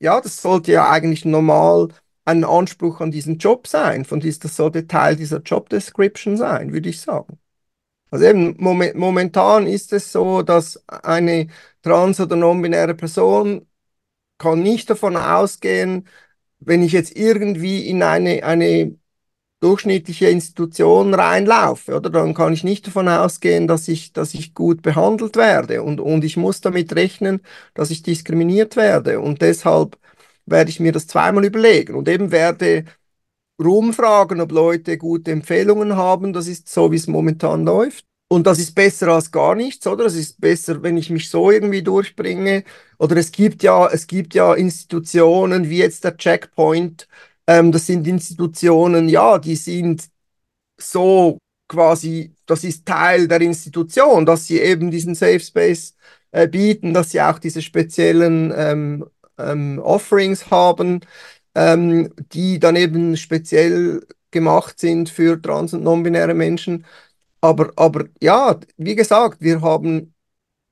ja, 0.00 0.20
das 0.20 0.40
sollte 0.42 0.72
ja 0.72 0.90
eigentlich 0.90 1.24
normal 1.24 1.88
ein 2.24 2.44
Anspruch 2.44 3.00
an 3.00 3.10
diesen 3.10 3.38
Job 3.38 3.66
sein. 3.66 4.04
Von 4.04 4.20
dies, 4.20 4.38
das 4.38 4.56
sollte 4.56 4.86
Teil 4.86 5.16
dieser 5.16 5.40
Job 5.42 5.68
Description 5.68 6.36
sein, 6.36 6.72
würde 6.72 6.88
ich 6.88 7.00
sagen. 7.00 7.38
Also 8.10 8.26
eben 8.26 8.56
moment, 8.58 8.96
momentan 8.96 9.66
ist 9.66 9.92
es 9.92 10.12
so, 10.12 10.42
dass 10.42 10.82
eine 10.88 11.48
trans- 11.82 12.20
oder 12.20 12.36
non-binäre 12.36 12.94
Person 12.94 13.66
kann 14.38 14.62
nicht 14.62 14.90
davon 14.90 15.16
ausgehen, 15.16 16.08
wenn 16.60 16.82
ich 16.82 16.92
jetzt 16.92 17.16
irgendwie 17.16 17.86
in 17.88 18.02
eine, 18.02 18.44
eine 18.44 18.98
durchschnittliche 19.60 20.28
Institution 20.28 21.14
reinlaufe, 21.14 21.96
oder? 21.96 22.10
Dann 22.10 22.34
kann 22.34 22.52
ich 22.52 22.64
nicht 22.64 22.86
davon 22.86 23.08
ausgehen, 23.08 23.66
dass 23.68 23.88
ich, 23.88 24.12
dass 24.12 24.34
ich 24.34 24.54
gut 24.54 24.82
behandelt 24.82 25.36
werde 25.36 25.82
und, 25.82 26.00
und 26.00 26.24
ich 26.24 26.36
muss 26.36 26.60
damit 26.60 26.94
rechnen, 26.94 27.40
dass 27.74 27.90
ich 27.90 28.02
diskriminiert 28.02 28.76
werde 28.76 29.20
und 29.20 29.42
deshalb 29.42 29.98
werde 30.46 30.70
ich 30.70 30.80
mir 30.80 30.92
das 30.92 31.06
zweimal 31.06 31.44
überlegen 31.44 31.94
und 31.94 32.08
eben 32.08 32.32
werde 32.32 32.84
rumfragen, 33.62 34.40
ob 34.40 34.52
Leute 34.52 34.98
gute 34.98 35.32
Empfehlungen 35.32 35.96
haben. 35.96 36.32
Das 36.32 36.48
ist 36.48 36.68
so, 36.68 36.90
wie 36.92 36.96
es 36.96 37.06
momentan 37.06 37.64
läuft. 37.64 38.04
Und 38.28 38.46
das 38.46 38.60
ist 38.60 38.74
besser 38.74 39.08
als 39.08 39.32
gar 39.32 39.56
nichts, 39.56 39.86
oder? 39.86 40.06
Es 40.06 40.14
ist 40.14 40.40
besser, 40.40 40.82
wenn 40.82 40.96
ich 40.96 41.10
mich 41.10 41.28
so 41.30 41.50
irgendwie 41.50 41.82
durchbringe. 41.82 42.64
Oder 42.98 43.16
es 43.16 43.32
gibt 43.32 43.62
ja, 43.64 43.88
es 43.88 44.06
gibt 44.06 44.34
ja 44.34 44.54
Institutionen 44.54 45.68
wie 45.68 45.78
jetzt 45.78 46.04
der 46.04 46.16
Checkpoint, 46.16 47.08
ähm, 47.50 47.72
das 47.72 47.86
sind 47.86 48.06
Institutionen, 48.06 49.08
ja, 49.08 49.38
die 49.38 49.56
sind 49.56 50.08
so 50.78 51.38
quasi, 51.68 52.34
das 52.46 52.64
ist 52.64 52.86
Teil 52.86 53.28
der 53.28 53.40
Institution, 53.40 54.26
dass 54.26 54.46
sie 54.46 54.60
eben 54.60 54.90
diesen 54.90 55.14
Safe 55.16 55.40
Space 55.40 55.94
äh, 56.32 56.48
bieten, 56.48 56.94
dass 56.94 57.10
sie 57.10 57.20
auch 57.20 57.38
diese 57.40 57.62
speziellen 57.62 58.52
ähm, 58.56 59.06
ähm, 59.38 59.80
Offerings 59.80 60.50
haben, 60.50 61.00
ähm, 61.56 62.12
die 62.32 62.60
dann 62.60 62.76
eben 62.76 63.16
speziell 63.16 64.06
gemacht 64.30 64.78
sind 64.80 65.08
für 65.10 65.40
trans- 65.42 65.74
und 65.74 65.82
non-binäre 65.84 66.34
Menschen. 66.34 66.86
Aber, 67.40 67.72
aber 67.76 68.06
ja, 68.22 68.60
wie 68.76 68.94
gesagt, 68.96 69.40
wir 69.40 69.60
haben 69.62 70.14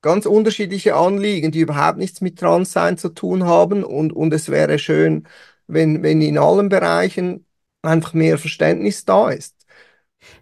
ganz 0.02 0.26
unterschiedliche 0.26 0.94
Anliegen, 0.96 1.50
die 1.52 1.60
überhaupt 1.60 1.98
nichts 1.98 2.20
mit 2.20 2.38
Transsein 2.38 2.98
zu 2.98 3.08
tun 3.10 3.44
haben 3.44 3.84
und, 3.84 4.12
und 4.12 4.32
es 4.32 4.48
wäre 4.48 4.78
schön, 4.78 5.26
wenn, 5.68 6.02
wenn 6.02 6.20
in 6.20 6.38
allen 6.38 6.68
Bereichen 6.68 7.46
einfach 7.82 8.12
mehr 8.12 8.38
Verständnis 8.38 9.04
da 9.04 9.30
ist. 9.30 9.54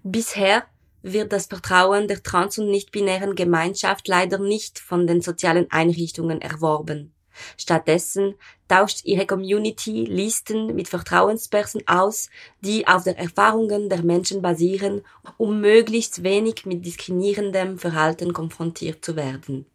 Bisher 0.03 0.65
wird 1.03 1.33
das 1.33 1.47
Vertrauen 1.47 2.09
der 2.09 2.23
trans- 2.23 2.59
und 2.59 2.71
nicht-binären 2.71 3.35
Gemeinschaft 3.35 4.09
leider 4.09 4.39
nicht 4.39 4.79
von 4.79 5.07
den 5.07 5.21
sozialen 5.21 5.71
Einrichtungen 5.71 6.41
erworben. 6.41 7.13
Stattdessen 7.59 8.35
tauscht 8.67 9.05
ihre 9.05 9.27
Community 9.27 10.05
Listen 10.05 10.75
mit 10.75 10.89
Vertrauenspersonen 10.89 11.87
aus, 11.87 12.31
die 12.63 12.87
auf 12.87 13.05
den 13.05 13.17
Erfahrungen 13.17 13.91
der 13.91 14.03
Menschen 14.03 14.41
basieren, 14.41 15.03
um 15.37 15.61
möglichst 15.61 16.23
wenig 16.23 16.65
mit 16.65 16.85
diskriminierendem 16.85 17.79
Verhalten 17.79 18.33
konfrontiert 18.33 19.05
zu 19.05 19.17
werden. 19.17 19.67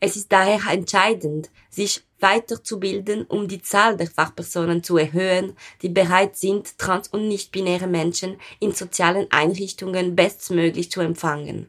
Es 0.00 0.16
ist 0.16 0.32
daher 0.32 0.60
entscheidend, 0.70 1.50
sich 1.70 2.07
weiterzubilden, 2.20 3.24
um 3.26 3.48
die 3.48 3.62
Zahl 3.62 3.96
der 3.96 4.08
Fachpersonen 4.08 4.82
zu 4.82 4.96
erhöhen, 4.96 5.54
die 5.82 5.88
bereit 5.88 6.36
sind, 6.36 6.78
trans- 6.78 7.06
und 7.08 7.28
nicht-binäre 7.28 7.86
Menschen 7.86 8.38
in 8.60 8.72
sozialen 8.72 9.26
Einrichtungen 9.30 10.16
bestmöglich 10.16 10.90
zu 10.90 11.00
empfangen. 11.00 11.68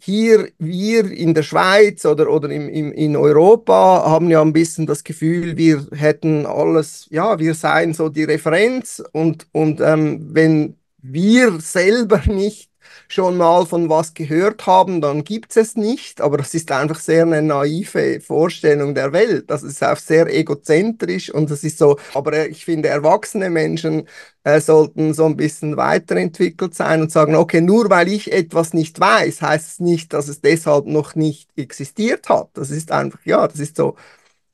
hier, 0.03 0.51
wir 0.59 1.11
in 1.11 1.33
der 1.35 1.43
Schweiz 1.43 2.05
oder, 2.05 2.31
oder 2.31 2.51
im, 2.51 2.69
im, 2.69 2.93
in 2.93 3.17
Europa 3.17 4.05
haben 4.07 4.29
ja 4.31 4.43
ein 4.43 4.53
bisschen 4.53 4.87
das 4.87 5.05
Gefühl, 5.05 5.57
wir 5.57 5.87
hätten 5.93 6.47
alles, 6.47 7.07
ja, 7.11 7.39
wir 7.39 7.55
seien 7.55 7.95
so 7.95 8.09
die 8.09 8.25
Referenz 8.25 9.03
und, 9.13 9.47
und 9.53 9.81
ähm, 9.81 10.35
wenn 10.35 10.77
wir 10.99 11.61
selber 11.61 12.21
nicht 12.27 12.71
schon 13.09 13.37
mal 13.37 13.67
von 13.67 13.89
was 13.89 14.15
gehört 14.15 14.67
haben, 14.67 15.01
dann 15.01 15.25
gibt 15.25 15.51
es 15.53 15.57
es 15.57 15.77
nicht. 15.77 16.21
Aber 16.21 16.39
das 16.39 16.55
ist 16.55 16.71
einfach 16.73 16.99
sehr 16.99 17.23
eine 17.23 17.43
naive 17.43 18.21
Vorstellung 18.21 18.95
der 18.95 19.13
Welt. 19.13 19.51
Das 19.51 19.63
ist 19.63 19.83
auch 19.85 19.97
sehr 19.97 20.33
egozentrisch 20.35 21.31
und 21.31 21.51
das 21.51 21.65
ist 21.65 21.79
so. 21.79 21.99
Aber 22.15 22.49
ich 22.49 22.65
finde, 22.65 22.89
erwachsene 22.89 23.51
Menschen 23.51 24.09
äh, 24.45 24.61
sollten 24.61 25.15
so 25.15 25.27
ein 25.27 25.37
bisschen 25.37 25.77
weiterentwickelt 25.77 26.75
sein 26.75 27.03
und 27.03 27.13
sagen, 27.13 27.35
okay, 27.35 27.61
nur 27.61 27.91
weil 27.91 28.09
ich 28.09 28.33
etwas 28.33 28.75
nicht 28.75 29.01
weiß, 29.01 29.43
heißt 29.43 29.69
es 29.73 29.81
nicht, 29.81 30.13
dass 30.13 30.29
es 30.29 30.41
deshalb 30.41 30.87
noch 30.87 31.15
nicht 31.15 31.51
existiert 31.57 32.29
hat. 32.29 32.51
Das 32.55 32.71
ist 32.71 32.93
einfach, 32.93 33.21
ja, 33.25 33.47
das 33.49 33.61
ist 33.61 33.77
so 33.77 33.97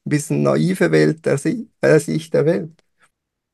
ein 0.07 0.11
bisschen 0.11 0.43
naive 0.43 0.91
Welt 0.93 1.27
der 1.27 1.39
äh, 1.81 1.99
Sicht 2.01 2.35
der 2.35 2.47
Welt. 2.47 2.71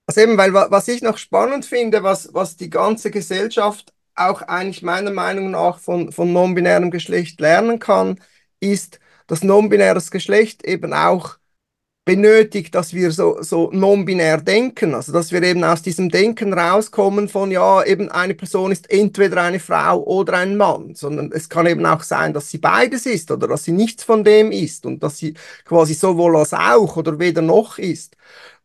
Also 0.07 0.23
eben, 0.23 0.39
weil 0.39 0.55
was 0.55 0.89
ich 0.89 1.03
noch 1.03 1.19
spannend 1.19 1.67
finde, 1.67 2.03
was, 2.03 2.33
was 2.33 2.57
die 2.57 2.71
ganze 2.71 3.11
Gesellschaft 3.11 3.93
auch 4.18 4.42
eigentlich 4.42 4.83
meiner 4.83 5.11
Meinung 5.12 5.50
nach 5.52 5.78
von, 5.78 6.12
von 6.12 6.33
non-binärem 6.33 6.90
Geschlecht 6.90 7.40
lernen 7.40 7.78
kann, 7.78 8.20
ist, 8.61 9.00
dass 9.26 9.44
non-binäres 9.44 10.11
Geschlecht 10.11 10.64
eben 10.64 10.92
auch 10.92 11.38
benötigt, 12.09 12.74
dass 12.74 12.94
wir 12.94 13.12
so, 13.12 13.42
so 13.42 13.70
non-binär 13.70 14.38
denken, 14.40 14.94
also 14.94 15.12
dass 15.12 15.31
wir 15.31 15.42
eben 15.42 15.62
aus 15.62 15.83
diesem 15.83 16.09
Denken 16.09 16.54
rauskommen 16.54 17.28
von, 17.28 17.50
ja, 17.50 17.85
eben 17.85 18.11
eine 18.11 18.35
Person 18.35 18.72
ist 18.72 18.90
entweder 18.90 19.42
eine 19.42 19.61
Frau 19.61 20.02
oder 20.04 20.38
ein 20.38 20.57
Mann, 20.57 20.94
sondern 20.94 21.31
es 21.33 21.50
kann 21.50 21.66
eben 21.66 21.85
auch 21.85 22.02
sein, 22.02 22.33
dass 22.33 22.48
sie 22.48 22.57
beides 22.57 23.04
ist 23.04 23.31
oder 23.31 23.46
dass 23.46 23.64
sie 23.64 23.72
nichts 23.72 24.04
von 24.04 24.24
dem 24.24 24.52
ist 24.52 24.87
und 24.87 25.02
dass 25.02 25.18
sie 25.18 25.35
quasi 25.66 25.92
sowohl 25.92 26.38
als 26.38 26.54
auch 26.54 26.96
oder 26.96 27.18
weder 27.18 27.42
noch 27.42 27.76
ist. 27.76 28.16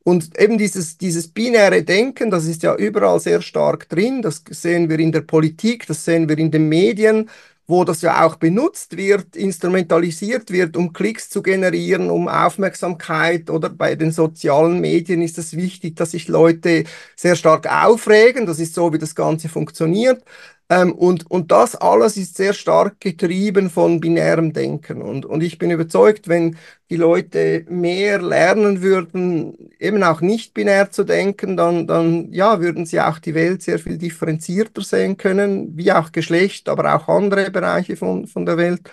Und 0.03 0.37
eben 0.37 0.57
dieses, 0.57 0.97
dieses 0.97 1.29
binäre 1.29 1.83
Denken, 1.83 2.29
das 2.29 2.45
ist 2.45 2.63
ja 2.63 2.75
überall 2.75 3.19
sehr 3.19 3.41
stark 3.41 3.87
drin. 3.87 4.21
Das 4.21 4.43
sehen 4.49 4.89
wir 4.89 4.99
in 4.99 5.13
der 5.13 5.21
Politik, 5.21 5.87
das 5.87 6.03
sehen 6.03 6.27
wir 6.27 6.37
in 6.37 6.51
den 6.51 6.67
Medien, 6.67 7.29
wo 7.65 7.85
das 7.85 8.01
ja 8.01 8.25
auch 8.25 8.35
benutzt 8.35 8.97
wird, 8.97 9.37
instrumentalisiert 9.37 10.51
wird, 10.51 10.75
um 10.75 10.91
Klicks 10.91 11.29
zu 11.29 11.41
generieren, 11.41 12.09
um 12.09 12.27
Aufmerksamkeit 12.27 13.49
oder 13.49 13.69
bei 13.69 13.95
den 13.95 14.11
sozialen 14.11 14.81
Medien 14.81 15.21
ist 15.21 15.37
es 15.37 15.55
wichtig, 15.55 15.95
dass 15.95 16.11
sich 16.11 16.27
Leute 16.27 16.83
sehr 17.15 17.37
stark 17.37 17.67
aufregen. 17.71 18.45
Das 18.45 18.59
ist 18.59 18.75
so, 18.75 18.91
wie 18.91 18.97
das 18.97 19.15
Ganze 19.15 19.47
funktioniert. 19.47 20.21
Ähm, 20.69 20.93
und, 20.93 21.29
und 21.29 21.51
das 21.51 21.75
alles 21.75 22.17
ist 22.17 22.37
sehr 22.37 22.53
stark 22.53 22.99
getrieben 22.99 23.69
von 23.69 23.99
binärem 23.99 24.53
Denken. 24.53 25.01
Und, 25.01 25.25
und 25.25 25.43
ich 25.43 25.57
bin 25.57 25.71
überzeugt, 25.71 26.27
wenn 26.27 26.57
die 26.89 26.95
Leute 26.95 27.65
mehr 27.69 28.21
lernen 28.21 28.81
würden, 28.81 29.71
eben 29.79 30.03
auch 30.03 30.21
nicht 30.21 30.53
binär 30.53 30.91
zu 30.91 31.03
denken, 31.03 31.57
dann, 31.57 31.87
dann 31.87 32.31
ja, 32.31 32.61
würden 32.61 32.85
sie 32.85 33.01
auch 33.01 33.19
die 33.19 33.35
Welt 33.35 33.61
sehr 33.61 33.79
viel 33.79 33.97
differenzierter 33.97 34.81
sehen 34.81 35.17
können, 35.17 35.75
wie 35.77 35.91
auch 35.91 36.11
Geschlecht, 36.11 36.69
aber 36.69 36.95
auch 36.95 37.07
andere 37.07 37.51
Bereiche 37.51 37.97
von, 37.97 38.27
von 38.27 38.45
der 38.45 38.57
Welt. 38.57 38.89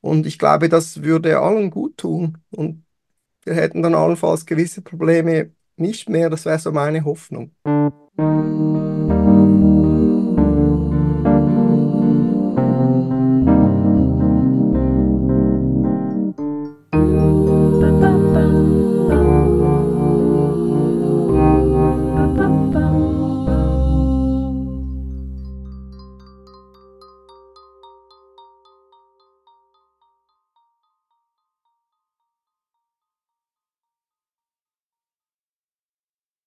Und 0.00 0.26
ich 0.26 0.38
glaube, 0.38 0.68
das 0.68 1.02
würde 1.02 1.40
allen 1.40 1.70
gut 1.70 1.98
tun. 1.98 2.38
Und 2.50 2.84
wir 3.44 3.54
hätten 3.54 3.82
dann 3.82 3.94
allenfalls 3.94 4.46
gewisse 4.46 4.82
Probleme 4.82 5.50
nicht 5.76 6.08
mehr. 6.08 6.30
Das 6.30 6.44
wäre 6.44 6.58
so 6.58 6.72
meine 6.72 7.04
Hoffnung. 7.04 7.52